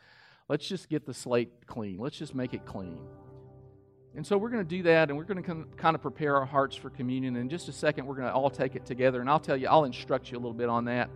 let's 0.48 0.68
just 0.68 0.88
get 0.88 1.04
the 1.04 1.14
slate 1.14 1.66
clean. 1.66 1.98
Let's 1.98 2.16
just 2.16 2.36
make 2.36 2.54
it 2.54 2.64
clean. 2.64 3.00
And 4.14 4.24
so 4.24 4.38
we're 4.38 4.50
going 4.50 4.64
to 4.64 4.76
do 4.76 4.84
that, 4.84 5.08
and 5.08 5.18
we're 5.18 5.24
going 5.24 5.42
to 5.42 5.66
kind 5.76 5.96
of 5.96 6.02
prepare 6.02 6.36
our 6.36 6.44
hearts 6.44 6.76
for 6.76 6.90
communion. 6.90 7.34
In 7.34 7.48
just 7.48 7.68
a 7.68 7.72
second, 7.72 8.06
we're 8.06 8.14
going 8.14 8.28
to 8.28 8.34
all 8.34 8.50
take 8.50 8.76
it 8.76 8.86
together, 8.86 9.20
and 9.20 9.28
I'll 9.28 9.40
tell 9.40 9.56
you, 9.56 9.66
I'll 9.66 9.84
instruct 9.84 10.30
you 10.30 10.36
a 10.36 10.40
little 10.40 10.54
bit 10.54 10.68
on 10.68 10.84
that. 10.84 11.10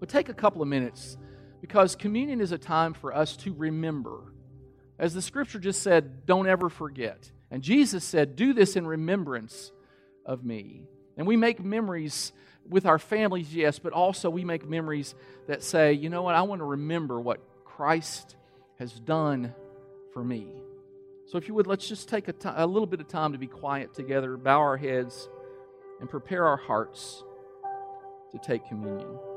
But 0.00 0.08
take 0.08 0.28
a 0.28 0.34
couple 0.34 0.62
of 0.62 0.68
minutes 0.68 1.16
because 1.60 1.94
communion 1.94 2.40
is 2.40 2.52
a 2.52 2.58
time 2.58 2.94
for 2.94 3.14
us 3.14 3.36
to 3.38 3.52
remember. 3.54 4.32
As 4.98 5.14
the 5.14 5.22
scripture 5.22 5.58
just 5.58 5.82
said, 5.82 6.26
don't 6.26 6.48
ever 6.48 6.68
forget. 6.68 7.30
And 7.50 7.62
Jesus 7.62 8.04
said, 8.04 8.36
do 8.36 8.52
this 8.52 8.76
in 8.76 8.86
remembrance 8.86 9.72
of 10.24 10.44
me. 10.44 10.82
And 11.16 11.26
we 11.26 11.36
make 11.36 11.62
memories 11.62 12.32
with 12.68 12.86
our 12.86 12.98
families, 12.98 13.54
yes, 13.54 13.78
but 13.78 13.92
also 13.92 14.30
we 14.30 14.44
make 14.44 14.68
memories 14.68 15.14
that 15.48 15.62
say, 15.62 15.92
you 15.92 16.08
know 16.08 16.22
what, 16.22 16.34
I 16.34 16.42
want 16.42 16.60
to 16.60 16.64
remember 16.64 17.20
what 17.20 17.40
Christ 17.64 18.36
has 18.78 18.92
done 18.92 19.54
for 20.12 20.22
me. 20.22 20.46
So, 21.26 21.38
if 21.38 21.46
you 21.46 21.54
would, 21.54 21.66
let's 21.66 21.86
just 21.86 22.08
take 22.08 22.28
a, 22.28 22.32
t- 22.32 22.48
a 22.52 22.66
little 22.66 22.86
bit 22.86 23.00
of 23.00 23.06
time 23.06 23.32
to 23.32 23.38
be 23.38 23.46
quiet 23.46 23.94
together, 23.94 24.36
bow 24.36 24.58
our 24.58 24.76
heads, 24.76 25.28
and 26.00 26.08
prepare 26.08 26.44
our 26.44 26.56
hearts 26.56 27.22
to 28.32 28.38
take 28.38 28.66
communion. 28.66 29.29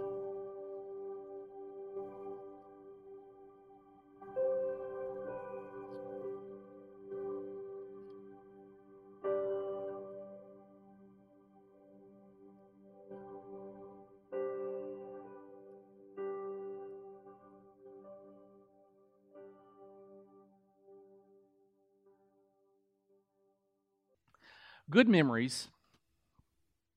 Good 24.93 25.09
memories, 25.09 25.69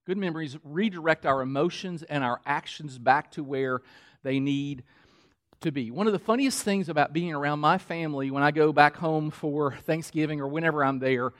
good 0.04 0.18
memories 0.18 0.58
redirect 0.62 1.24
our 1.24 1.40
emotions 1.40 2.02
and 2.02 2.22
our 2.22 2.42
actions 2.44 2.98
back 2.98 3.30
to 3.30 3.42
where 3.42 3.80
they 4.22 4.38
need 4.38 4.84
to 5.62 5.72
be. 5.72 5.90
One 5.90 6.06
of 6.06 6.12
the 6.12 6.18
funniest 6.18 6.62
things 6.62 6.90
about 6.90 7.14
being 7.14 7.32
around 7.32 7.60
my 7.60 7.78
family 7.78 8.30
when 8.30 8.42
I 8.42 8.50
go 8.50 8.70
back 8.70 8.96
home 8.96 9.30
for 9.30 9.76
Thanksgiving 9.86 10.42
or 10.42 10.46
whenever 10.46 10.84
I'm 10.84 10.98
there, 10.98 11.32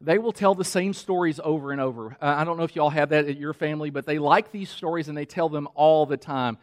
they 0.00 0.18
will 0.18 0.30
tell 0.30 0.54
the 0.54 0.64
same 0.64 0.92
stories 0.92 1.40
over 1.42 1.72
and 1.72 1.80
over. 1.80 2.16
Uh, 2.22 2.26
I 2.26 2.44
don't 2.44 2.58
know 2.58 2.62
if 2.62 2.76
y'all 2.76 2.90
have 2.90 3.08
that 3.08 3.26
at 3.26 3.36
your 3.36 3.52
family, 3.52 3.90
but 3.90 4.06
they 4.06 4.20
like 4.20 4.52
these 4.52 4.70
stories 4.70 5.08
and 5.08 5.18
they 5.18 5.26
tell 5.26 5.48
them 5.48 5.66
all 5.74 6.06
the 6.06 6.16
time. 6.16 6.58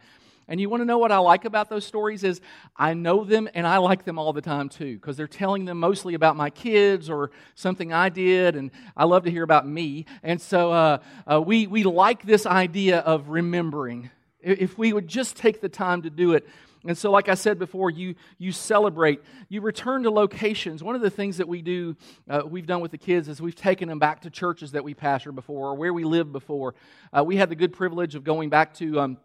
And 0.48 0.60
you 0.60 0.68
want 0.68 0.80
to 0.80 0.84
know 0.84 0.98
what 0.98 1.12
I 1.12 1.18
like 1.18 1.44
about 1.44 1.68
those 1.68 1.86
stories 1.86 2.24
is 2.24 2.40
I 2.76 2.94
know 2.94 3.24
them 3.24 3.48
and 3.54 3.66
I 3.66 3.78
like 3.78 4.04
them 4.04 4.18
all 4.18 4.32
the 4.32 4.40
time 4.40 4.68
too 4.68 4.96
because 4.96 5.16
they're 5.16 5.26
telling 5.26 5.64
them 5.64 5.78
mostly 5.78 6.14
about 6.14 6.36
my 6.36 6.50
kids 6.50 7.08
or 7.08 7.30
something 7.54 7.92
I 7.92 8.08
did, 8.08 8.56
and 8.56 8.70
I 8.96 9.04
love 9.04 9.24
to 9.24 9.30
hear 9.30 9.44
about 9.44 9.66
me. 9.66 10.06
And 10.22 10.40
so 10.40 10.72
uh, 10.72 10.98
uh, 11.30 11.40
we 11.40 11.66
we 11.66 11.84
like 11.84 12.24
this 12.24 12.46
idea 12.46 12.98
of 12.98 13.28
remembering. 13.28 14.10
If 14.40 14.76
we 14.76 14.92
would 14.92 15.06
just 15.06 15.36
take 15.36 15.60
the 15.60 15.68
time 15.68 16.02
to 16.02 16.10
do 16.10 16.32
it. 16.32 16.48
And 16.84 16.98
so, 16.98 17.12
like 17.12 17.28
I 17.28 17.34
said 17.34 17.58
before, 17.60 17.90
you, 17.90 18.16
you 18.38 18.50
celebrate, 18.50 19.20
you 19.48 19.60
return 19.60 20.02
to 20.02 20.10
locations. 20.10 20.82
One 20.82 20.96
of 20.96 21.00
the 21.00 21.10
things 21.10 21.36
that 21.36 21.46
we 21.46 21.62
do, 21.62 21.96
uh, 22.28 22.42
we've 22.44 22.66
done 22.66 22.80
with 22.80 22.90
the 22.90 22.98
kids, 22.98 23.28
is 23.28 23.40
we've 23.40 23.54
taken 23.54 23.88
them 23.88 24.00
back 24.00 24.22
to 24.22 24.30
churches 24.30 24.72
that 24.72 24.82
we 24.82 24.94
pastored 24.94 25.36
before 25.36 25.68
or 25.68 25.74
where 25.76 25.92
we 25.92 26.02
lived 26.02 26.32
before. 26.32 26.74
Uh, 27.16 27.22
we 27.22 27.36
had 27.36 27.50
the 27.50 27.54
good 27.54 27.72
privilege 27.72 28.16
of 28.16 28.24
going 28.24 28.50
back 28.50 28.74
to 28.74 28.98
um, 28.98 29.16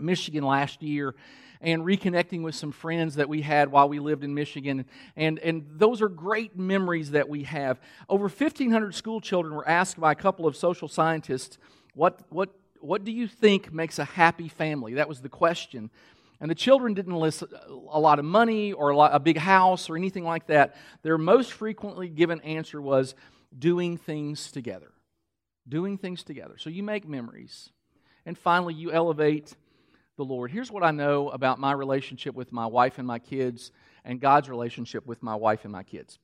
Michigan 0.00 0.44
last 0.44 0.82
year. 0.82 1.14
and 1.62 1.82
reconnecting 1.82 2.42
with 2.42 2.54
some 2.54 2.72
friends 2.72 3.16
that 3.16 3.28
we 3.28 3.42
had 3.42 3.70
while 3.70 3.86
we 3.86 3.98
lived 3.98 4.24
in 4.24 4.34
Michigan. 4.34 4.86
And, 5.14 5.38
and 5.40 5.66
those 5.72 6.00
are 6.00 6.08
great 6.08 6.58
memories 6.58 7.10
that 7.10 7.28
we 7.28 7.42
have. 7.44 7.78
Over 8.08 8.28
1,500 8.28 8.94
school 8.94 9.20
children 9.20 9.54
were 9.54 9.68
asked 9.68 10.00
by 10.00 10.12
a 10.12 10.14
couple 10.14 10.46
of 10.46 10.56
social 10.56 10.88
scientists, 10.88 11.58
what, 11.94 12.20
what, 12.30 12.50
what 12.80 13.04
do 13.04 13.12
you 13.12 13.28
think 13.28 13.72
makes 13.72 13.98
a 13.98 14.04
happy 14.04 14.48
family? 14.48 14.94
That 14.94 15.08
was 15.08 15.20
the 15.20 15.28
question. 15.28 15.90
And 16.40 16.50
the 16.50 16.54
children 16.54 16.94
didn't 16.94 17.16
list 17.16 17.44
a 17.68 18.00
lot 18.00 18.18
of 18.18 18.24
money 18.24 18.72
or 18.72 18.90
a, 18.90 18.96
lot, 18.96 19.14
a 19.14 19.20
big 19.20 19.36
house 19.36 19.90
or 19.90 19.96
anything 19.96 20.24
like 20.24 20.46
that. 20.46 20.74
Their 21.02 21.18
most 21.18 21.52
frequently 21.52 22.08
given 22.08 22.40
answer 22.40 22.80
was 22.80 23.14
doing 23.56 23.98
things 23.98 24.50
together. 24.50 24.92
Doing 25.68 25.98
things 25.98 26.22
together. 26.22 26.54
So 26.56 26.70
you 26.70 26.82
make 26.82 27.06
memories. 27.06 27.70
And 28.24 28.38
finally, 28.38 28.72
you 28.72 28.90
elevate 28.90 29.54
the 30.16 30.24
Lord. 30.24 30.50
Here's 30.50 30.70
what 30.70 30.82
I 30.82 30.90
know 30.90 31.30
about 31.30 31.58
my 31.58 31.72
relationship 31.72 32.34
with 32.34 32.52
my 32.52 32.66
wife 32.66 32.98
and 32.98 33.06
my 33.06 33.18
kids 33.18 33.72
and 34.04 34.20
God's 34.20 34.48
relationship 34.48 35.06
with 35.06 35.22
my 35.22 35.34
wife 35.34 35.64
and 35.64 35.72
my 35.72 35.82
kids. 35.82 36.18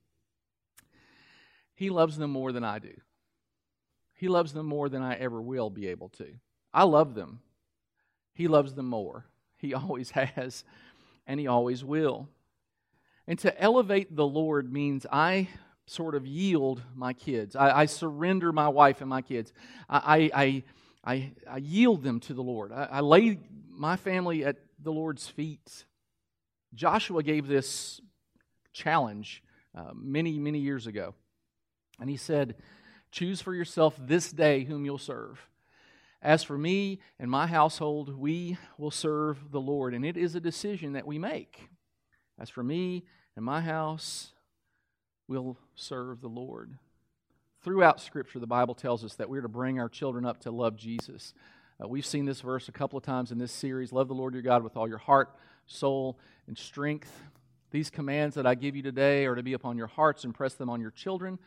He 1.75 1.91
loves 1.91 2.17
them 2.17 2.31
more 2.31 2.53
than 2.53 2.65
I 2.65 2.79
do. 2.79 2.95
He 4.15 4.29
loves 4.29 4.53
them 4.53 4.67
more 4.67 4.89
than 4.89 5.03
I 5.03 5.15
ever 5.15 5.41
will 5.41 5.71
be 5.71 5.89
able 5.89 6.09
to. 6.11 6.27
I 6.73 6.85
love 6.85 7.15
them. 7.15 7.41
He 8.33 8.49
loves 8.49 8.75
them 8.75 8.87
more. 8.87 9.27
He 9.59 9.75
always 9.75 10.11
has, 10.11 10.65
and 11.27 11.39
He 11.39 11.47
always 11.47 11.85
will. 11.85 12.29
And 13.27 13.39
to 13.41 13.61
elevate 13.61 14.15
the 14.15 14.27
Lord 14.27 14.73
means 14.73 15.07
I 15.11 15.49
sort 15.87 16.15
of 16.15 16.27
yield 16.27 16.83
my 16.95 17.13
kids. 17.13 17.57
I, 17.57 17.81
I 17.81 17.87
surrender 17.87 18.53
my 18.53 18.69
wife 18.69 19.01
and 19.01 19.11
my 19.11 19.23
kids. 19.23 19.53
I, 19.89 20.31
I, 20.35 20.63
I, 21.05 21.33
I 21.49 21.57
yield 21.59 22.03
them 22.03 22.21
to 22.21 22.35
the 22.35 22.43
Lord. 22.43 22.73
I, 22.73 22.89
I 22.91 23.01
lay 23.01 23.39
my 23.77 23.97
family 23.97 24.45
at 24.45 24.57
the 24.83 24.93
Lord's 24.93 25.29
feet. 25.29 25.85
Joshua 26.75 27.23
gave 27.23 27.47
this 27.47 28.01
challenge 28.73 29.43
uh, 29.75 29.93
many, 29.95 30.39
many 30.39 30.59
years 30.59 30.87
ago. 30.87 31.15
And 32.01 32.11
he 32.11 32.17
said, 32.17 32.57
Choose 33.11 33.41
for 33.41 33.55
yourself 33.55 33.95
this 33.99 34.31
day 34.31 34.65
whom 34.65 34.85
you'll 34.85 34.99
serve. 34.99 35.49
As 36.21 36.43
for 36.43 36.59
me 36.59 37.01
and 37.19 37.31
my 37.31 37.47
household, 37.47 38.19
we 38.19 38.59
will 38.79 38.91
serve 38.91 39.53
the 39.53 39.61
Lord. 39.61 39.95
And 39.95 40.05
it 40.05 40.17
is 40.17 40.35
a 40.35 40.41
decision 40.41 40.95
that 40.95 41.07
we 41.07 41.19
make. 41.19 41.69
As 42.39 42.51
for 42.51 42.63
me 42.63 43.05
and 43.37 43.45
my 43.45 43.61
house, 43.61 44.33
we'll 45.29 45.57
serve 45.75 46.21
the 46.21 46.29
Lord. 46.29 46.77
Throughout 47.63 48.01
Scripture, 48.01 48.39
the 48.39 48.47
Bible 48.47 48.75
tells 48.75 49.05
us 49.05 49.15
that 49.15 49.29
we're 49.29 49.41
to 49.41 49.49
bring 49.49 49.81
our 49.81 49.89
children 49.89 50.25
up 50.25 50.41
to 50.41 50.51
love 50.51 50.77
Jesus. 50.77 51.33
Uh, 51.83 51.87
we've 51.87 52.07
seen 52.07 52.25
this 52.25 52.41
verse 52.41 52.69
a 52.69 52.73
couple 52.73 52.97
of 52.97 53.05
times 53.05 53.31
in 53.31 53.37
this 53.39 53.53
series 53.53 53.93
Love 53.93 54.09
the 54.09 54.15
Lord 54.15 54.33
your 54.33 54.43
God 54.43 54.65
with 54.65 54.79
all 54.79 54.89
your 54.89 54.97
heart, 54.97 55.37
soul, 55.67 56.19
and 56.47 56.57
strength. 56.57 57.13
These 57.71 57.91
commands 57.91 58.37
that 58.37 58.47
I 58.47 58.55
give 58.55 58.75
you 58.75 58.83
today 58.83 59.27
are 59.27 59.35
to 59.35 59.43
be 59.43 59.53
upon 59.53 59.77
your 59.77 59.89
hearts 59.89 60.25
and 60.25 60.35
press 60.35 60.55
them 60.55 60.71
on 60.71 60.81
your 60.81 60.91
children. 60.91 61.39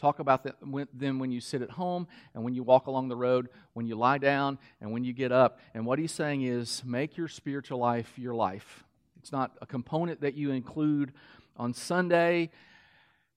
Talk 0.00 0.18
about 0.18 0.44
them 0.44 1.18
when 1.20 1.30
you 1.30 1.40
sit 1.40 1.62
at 1.62 1.70
home 1.70 2.08
and 2.34 2.42
when 2.42 2.52
you 2.52 2.64
walk 2.64 2.88
along 2.88 3.08
the 3.08 3.16
road, 3.16 3.48
when 3.74 3.86
you 3.86 3.94
lie 3.94 4.18
down 4.18 4.58
and 4.80 4.90
when 4.90 5.04
you 5.04 5.12
get 5.12 5.30
up. 5.30 5.60
And 5.72 5.86
what 5.86 6.00
he's 6.00 6.10
saying 6.10 6.42
is 6.42 6.82
make 6.84 7.16
your 7.16 7.28
spiritual 7.28 7.78
life 7.78 8.12
your 8.18 8.34
life. 8.34 8.82
It's 9.20 9.30
not 9.30 9.52
a 9.62 9.66
component 9.66 10.22
that 10.22 10.34
you 10.34 10.50
include 10.50 11.12
on 11.56 11.72
Sunday, 11.72 12.50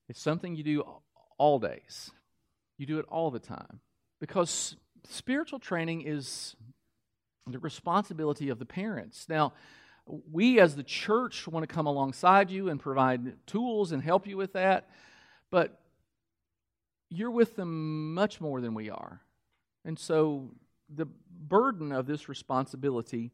it's 0.09 0.19
something 0.19 0.55
you 0.55 0.63
do 0.63 0.83
all 1.37 1.59
days. 1.59 2.09
You 2.77 2.87
do 2.87 2.97
it 2.97 3.05
all 3.07 3.29
the 3.29 3.39
time. 3.39 3.81
Because 4.19 4.75
spiritual 5.09 5.59
training 5.59 6.03
is 6.05 6.55
the 7.47 7.59
responsibility 7.59 8.49
of 8.49 8.59
the 8.59 8.65
parents. 8.65 9.25
Now, 9.27 9.53
we 10.31 10.59
as 10.59 10.75
the 10.75 10.83
church 10.83 11.47
want 11.47 11.67
to 11.67 11.73
come 11.73 11.85
alongside 11.85 12.49
you 12.49 12.69
and 12.69 12.79
provide 12.79 13.45
tools 13.45 13.91
and 13.91 14.01
help 14.01 14.27
you 14.27 14.37
with 14.37 14.53
that, 14.53 14.89
but 15.51 15.79
you're 17.09 17.31
with 17.31 17.55
them 17.55 18.13
much 18.13 18.39
more 18.39 18.61
than 18.61 18.73
we 18.73 18.89
are. 18.89 19.21
And 19.83 19.97
so 19.97 20.51
the 20.93 21.07
burden 21.47 21.91
of 21.91 22.05
this 22.05 22.29
responsibility 22.29 23.31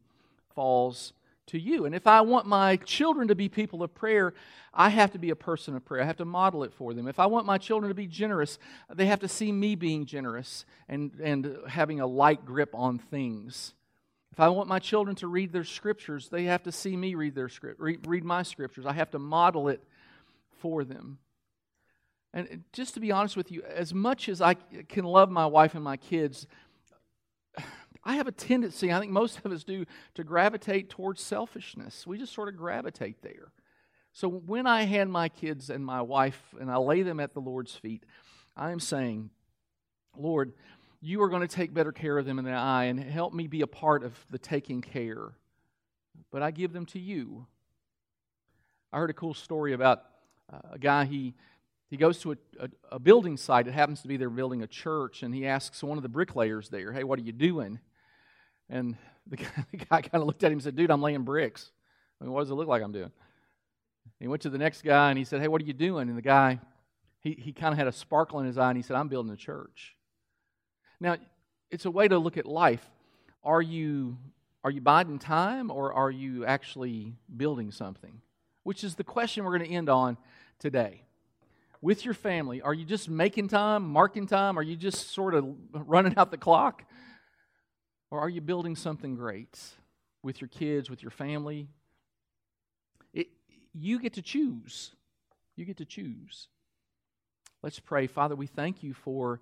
falls 0.53 1.13
to 1.47 1.59
you. 1.59 1.85
And 1.85 1.93
if 1.93 2.07
I 2.07 2.21
want 2.21 2.47
my 2.47 2.77
children 2.77 3.27
to 3.27 3.35
be 3.35 3.49
people 3.49 3.83
of 3.83 3.93
prayer, 3.93 4.33
I 4.73 4.89
have 4.89 5.11
to 5.11 5.19
be 5.19 5.29
a 5.29 5.35
person 5.35 5.75
of 5.75 5.85
prayer. 5.85 6.01
I 6.01 6.05
have 6.05 6.17
to 6.17 6.25
model 6.25 6.63
it 6.63 6.73
for 6.73 6.93
them. 6.93 7.07
If 7.07 7.19
I 7.19 7.27
want 7.27 7.45
my 7.45 7.57
children 7.57 7.89
to 7.89 7.95
be 7.95 8.07
generous, 8.07 8.57
they 8.93 9.05
have 9.05 9.19
to 9.21 9.27
see 9.27 9.51
me 9.51 9.75
being 9.75 10.05
generous 10.05 10.65
and, 10.89 11.11
and 11.21 11.57
having 11.67 11.99
a 11.99 12.07
light 12.07 12.45
grip 12.45 12.71
on 12.73 12.97
things. 12.97 13.73
If 14.31 14.39
I 14.39 14.49
want 14.49 14.67
my 14.67 14.79
children 14.79 15.15
to 15.17 15.27
read 15.27 15.53
their 15.53 15.63
scriptures, 15.63 16.27
they 16.27 16.43
have 16.45 16.63
to 16.63 16.71
see 16.71 16.97
me 16.97 17.15
read 17.15 17.35
their 17.35 17.47
script, 17.47 17.79
read, 17.79 18.05
read 18.05 18.25
my 18.25 18.43
scriptures. 18.43 18.85
I 18.85 18.93
have 18.93 19.11
to 19.11 19.19
model 19.19 19.69
it 19.69 19.81
for 20.59 20.83
them. 20.83 21.19
And 22.33 22.65
just 22.73 22.95
to 22.95 22.99
be 22.99 23.13
honest 23.13 23.37
with 23.37 23.49
you, 23.49 23.63
as 23.63 23.93
much 23.93 24.27
as 24.27 24.41
I 24.41 24.55
can 24.55 25.05
love 25.05 25.29
my 25.31 25.45
wife 25.45 25.73
and 25.73 25.83
my 25.83 25.95
kids, 25.95 26.47
I 28.05 28.17
have 28.17 28.27
a 28.27 28.31
tendency, 28.31 28.93
I 28.93 28.99
think 28.99 29.11
most 29.11 29.39
of 29.43 29.51
us 29.51 29.63
do, 29.63 29.85
to 30.13 30.23
gravitate 30.23 30.91
towards 30.91 31.21
selfishness. 31.21 32.05
We 32.05 32.19
just 32.19 32.33
sort 32.33 32.49
of 32.49 32.55
gravitate 32.55 33.23
there. 33.23 33.51
So 34.13 34.29
when 34.29 34.67
I 34.67 34.83
hand 34.83 35.11
my 35.11 35.27
kids 35.27 35.69
and 35.69 35.83
my 35.83 36.01
wife 36.01 36.39
and 36.59 36.69
I 36.71 36.77
lay 36.77 37.01
them 37.01 37.19
at 37.19 37.33
the 37.33 37.41
Lord's 37.41 37.73
feet, 37.73 38.05
I 38.55 38.71
am 38.71 38.79
saying, 38.79 39.31
Lord, 40.15 40.53
you 41.01 41.21
are 41.23 41.29
going 41.29 41.41
to 41.41 41.47
take 41.47 41.73
better 41.73 41.91
care 41.91 42.17
of 42.17 42.25
them 42.25 42.37
than 42.37 42.47
I, 42.47 42.85
and 42.85 42.99
help 42.99 43.33
me 43.33 43.47
be 43.47 43.61
a 43.61 43.67
part 43.67 44.03
of 44.03 44.13
the 44.29 44.37
taking 44.37 44.81
care. 44.81 45.33
But 46.31 46.43
I 46.43 46.51
give 46.51 46.73
them 46.73 46.85
to 46.87 46.99
you. 46.99 47.47
I 48.93 48.99
heard 48.99 49.09
a 49.09 49.13
cool 49.13 49.33
story 49.33 49.73
about 49.73 50.03
uh, 50.51 50.59
a 50.73 50.79
guy, 50.79 51.05
he 51.05 51.33
he 51.89 51.97
goes 51.97 52.19
to 52.19 52.31
a, 52.31 52.37
a, 52.59 52.69
a, 52.93 52.99
building 52.99 53.37
site. 53.37 53.67
It 53.67 53.73
happens 53.73 54.01
to 54.01 54.07
be 54.07 54.17
they're 54.17 54.29
building 54.29 54.63
a 54.63 54.67
church, 54.67 55.21
and 55.21 55.33
he 55.33 55.45
asks 55.45 55.83
one 55.83 55.97
of 55.97 56.03
the 56.03 56.09
bricklayers 56.09 56.69
there, 56.69 56.91
Hey, 56.91 57.03
what 57.03 57.19
are 57.19 57.21
you 57.21 57.31
doing? 57.31 57.79
And 58.69 58.95
the 59.27 59.37
guy, 59.37 59.65
guy 59.89 60.01
kind 60.01 60.21
of 60.21 60.25
looked 60.25 60.43
at 60.43 60.47
him 60.47 60.53
and 60.53 60.63
said, 60.63 60.75
Dude, 60.75 60.91
I'm 60.91 61.01
laying 61.01 61.23
bricks. 61.23 61.71
I 62.19 62.23
mean, 62.23 62.33
what 62.33 62.41
does 62.41 62.49
it 62.49 62.55
look 62.55 62.67
like 62.67 62.81
I'm 62.81 62.91
doing? 62.91 63.11
He 64.19 64.27
went 64.27 64.41
to 64.43 64.49
the 64.49 64.57
next 64.57 64.83
guy 64.83 65.09
and 65.09 65.17
he 65.17 65.25
said, 65.25 65.41
Hey, 65.41 65.47
what 65.47 65.61
are 65.61 65.65
you 65.65 65.73
doing? 65.73 66.09
And 66.09 66.17
the 66.17 66.21
guy, 66.21 66.59
he, 67.19 67.37
he 67.39 67.53
kind 67.53 67.73
of 67.73 67.77
had 67.77 67.87
a 67.87 67.91
sparkle 67.91 68.39
in 68.39 68.45
his 68.45 68.57
eye 68.57 68.69
and 68.69 68.77
he 68.77 68.83
said, 68.83 68.95
I'm 68.95 69.07
building 69.07 69.31
a 69.31 69.37
church. 69.37 69.95
Now, 70.99 71.17
it's 71.71 71.85
a 71.85 71.91
way 71.91 72.07
to 72.07 72.17
look 72.17 72.37
at 72.37 72.45
life. 72.45 72.85
Are 73.43 73.61
you, 73.61 74.17
are 74.63 74.71
you 74.71 74.81
biding 74.81 75.19
time 75.19 75.69
or 75.69 75.93
are 75.93 76.11
you 76.11 76.45
actually 76.45 77.13
building 77.35 77.71
something? 77.71 78.21
Which 78.63 78.83
is 78.83 78.95
the 78.95 79.03
question 79.03 79.43
we're 79.43 79.57
going 79.57 79.69
to 79.69 79.75
end 79.75 79.89
on 79.89 80.17
today. 80.59 81.01
With 81.81 82.05
your 82.05 82.13
family, 82.13 82.61
are 82.61 82.73
you 82.73 82.85
just 82.85 83.09
making 83.09 83.49
time, 83.49 83.87
marking 83.87 84.25
time? 84.25 84.57
Are 84.57 84.63
you 84.63 84.75
just 84.75 85.11
sort 85.11 85.35
of 85.35 85.45
running 85.71 86.17
out 86.17 86.31
the 86.31 86.37
clock? 86.37 86.83
Or 88.11 88.19
are 88.19 88.29
you 88.29 88.41
building 88.41 88.75
something 88.75 89.15
great 89.15 89.59
with 90.23 90.41
your 90.41 90.47
kids, 90.47 90.89
with 90.89 91.01
your 91.01 91.11
family? 91.11 91.67
It, 93.13 93.27
you 93.73 93.99
get 93.99 94.13
to 94.13 94.21
choose. 94.21 94.91
You 95.55 95.65
get 95.65 95.77
to 95.77 95.85
choose. 95.85 96.47
Let's 97.61 97.79
pray. 97.79 98.07
Father, 98.07 98.35
we 98.35 98.47
thank 98.47 98.83
you 98.83 98.93
for 98.93 99.41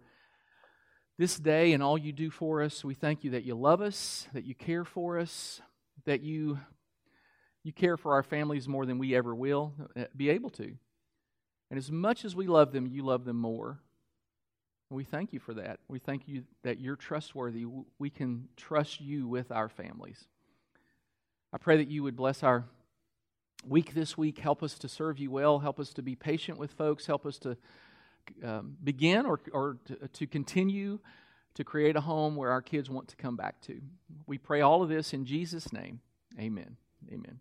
this 1.17 1.37
day 1.37 1.73
and 1.73 1.83
all 1.83 1.97
you 1.97 2.11
do 2.11 2.29
for 2.29 2.61
us. 2.61 2.83
We 2.83 2.93
thank 2.93 3.23
you 3.23 3.31
that 3.31 3.43
you 3.43 3.55
love 3.55 3.81
us, 3.81 4.27
that 4.33 4.45
you 4.45 4.55
care 4.55 4.85
for 4.85 5.19
us, 5.19 5.61
that 6.05 6.21
you 6.21 6.59
you 7.63 7.71
care 7.71 7.95
for 7.95 8.13
our 8.13 8.23
families 8.23 8.67
more 8.67 8.85
than 8.85 8.97
we 8.97 9.15
ever 9.15 9.33
will 9.33 9.73
uh, 9.95 10.03
be 10.15 10.29
able 10.29 10.49
to. 10.51 10.75
And 11.69 11.77
as 11.77 11.89
much 11.89 12.25
as 12.25 12.35
we 12.35 12.45
love 12.45 12.73
them, 12.73 12.87
you 12.87 13.03
love 13.03 13.23
them 13.23 13.37
more. 13.37 13.79
We 14.93 15.03
thank 15.03 15.33
you 15.33 15.39
for 15.39 15.53
that. 15.55 15.79
We 15.87 15.99
thank 15.99 16.27
you 16.27 16.43
that 16.63 16.79
you're 16.79 16.95
trustworthy. 16.95 17.65
We 17.97 18.09
can 18.09 18.47
trust 18.55 19.01
you 19.01 19.27
with 19.27 19.51
our 19.51 19.69
families. 19.69 20.23
I 21.51 21.57
pray 21.57 21.77
that 21.77 21.87
you 21.87 22.03
would 22.03 22.15
bless 22.15 22.43
our 22.43 22.65
week 23.67 23.93
this 23.93 24.17
week. 24.17 24.39
Help 24.39 24.61
us 24.61 24.77
to 24.79 24.87
serve 24.87 25.19
you 25.19 25.31
well. 25.31 25.59
Help 25.59 25.79
us 25.79 25.93
to 25.93 26.01
be 26.01 26.15
patient 26.15 26.57
with 26.57 26.71
folks. 26.71 27.05
Help 27.05 27.25
us 27.25 27.37
to 27.39 27.57
um, 28.43 28.77
begin 28.83 29.25
or, 29.25 29.39
or 29.51 29.77
to, 29.85 30.07
to 30.07 30.27
continue 30.27 30.99
to 31.55 31.63
create 31.63 31.95
a 31.95 32.01
home 32.01 32.35
where 32.35 32.51
our 32.51 32.61
kids 32.61 32.89
want 32.89 33.07
to 33.09 33.15
come 33.15 33.35
back 33.35 33.61
to. 33.61 33.81
We 34.27 34.37
pray 34.37 34.61
all 34.61 34.81
of 34.83 34.89
this 34.89 35.13
in 35.13 35.25
Jesus' 35.25 35.71
name. 35.73 36.01
Amen. 36.39 36.77
Amen. 37.11 37.39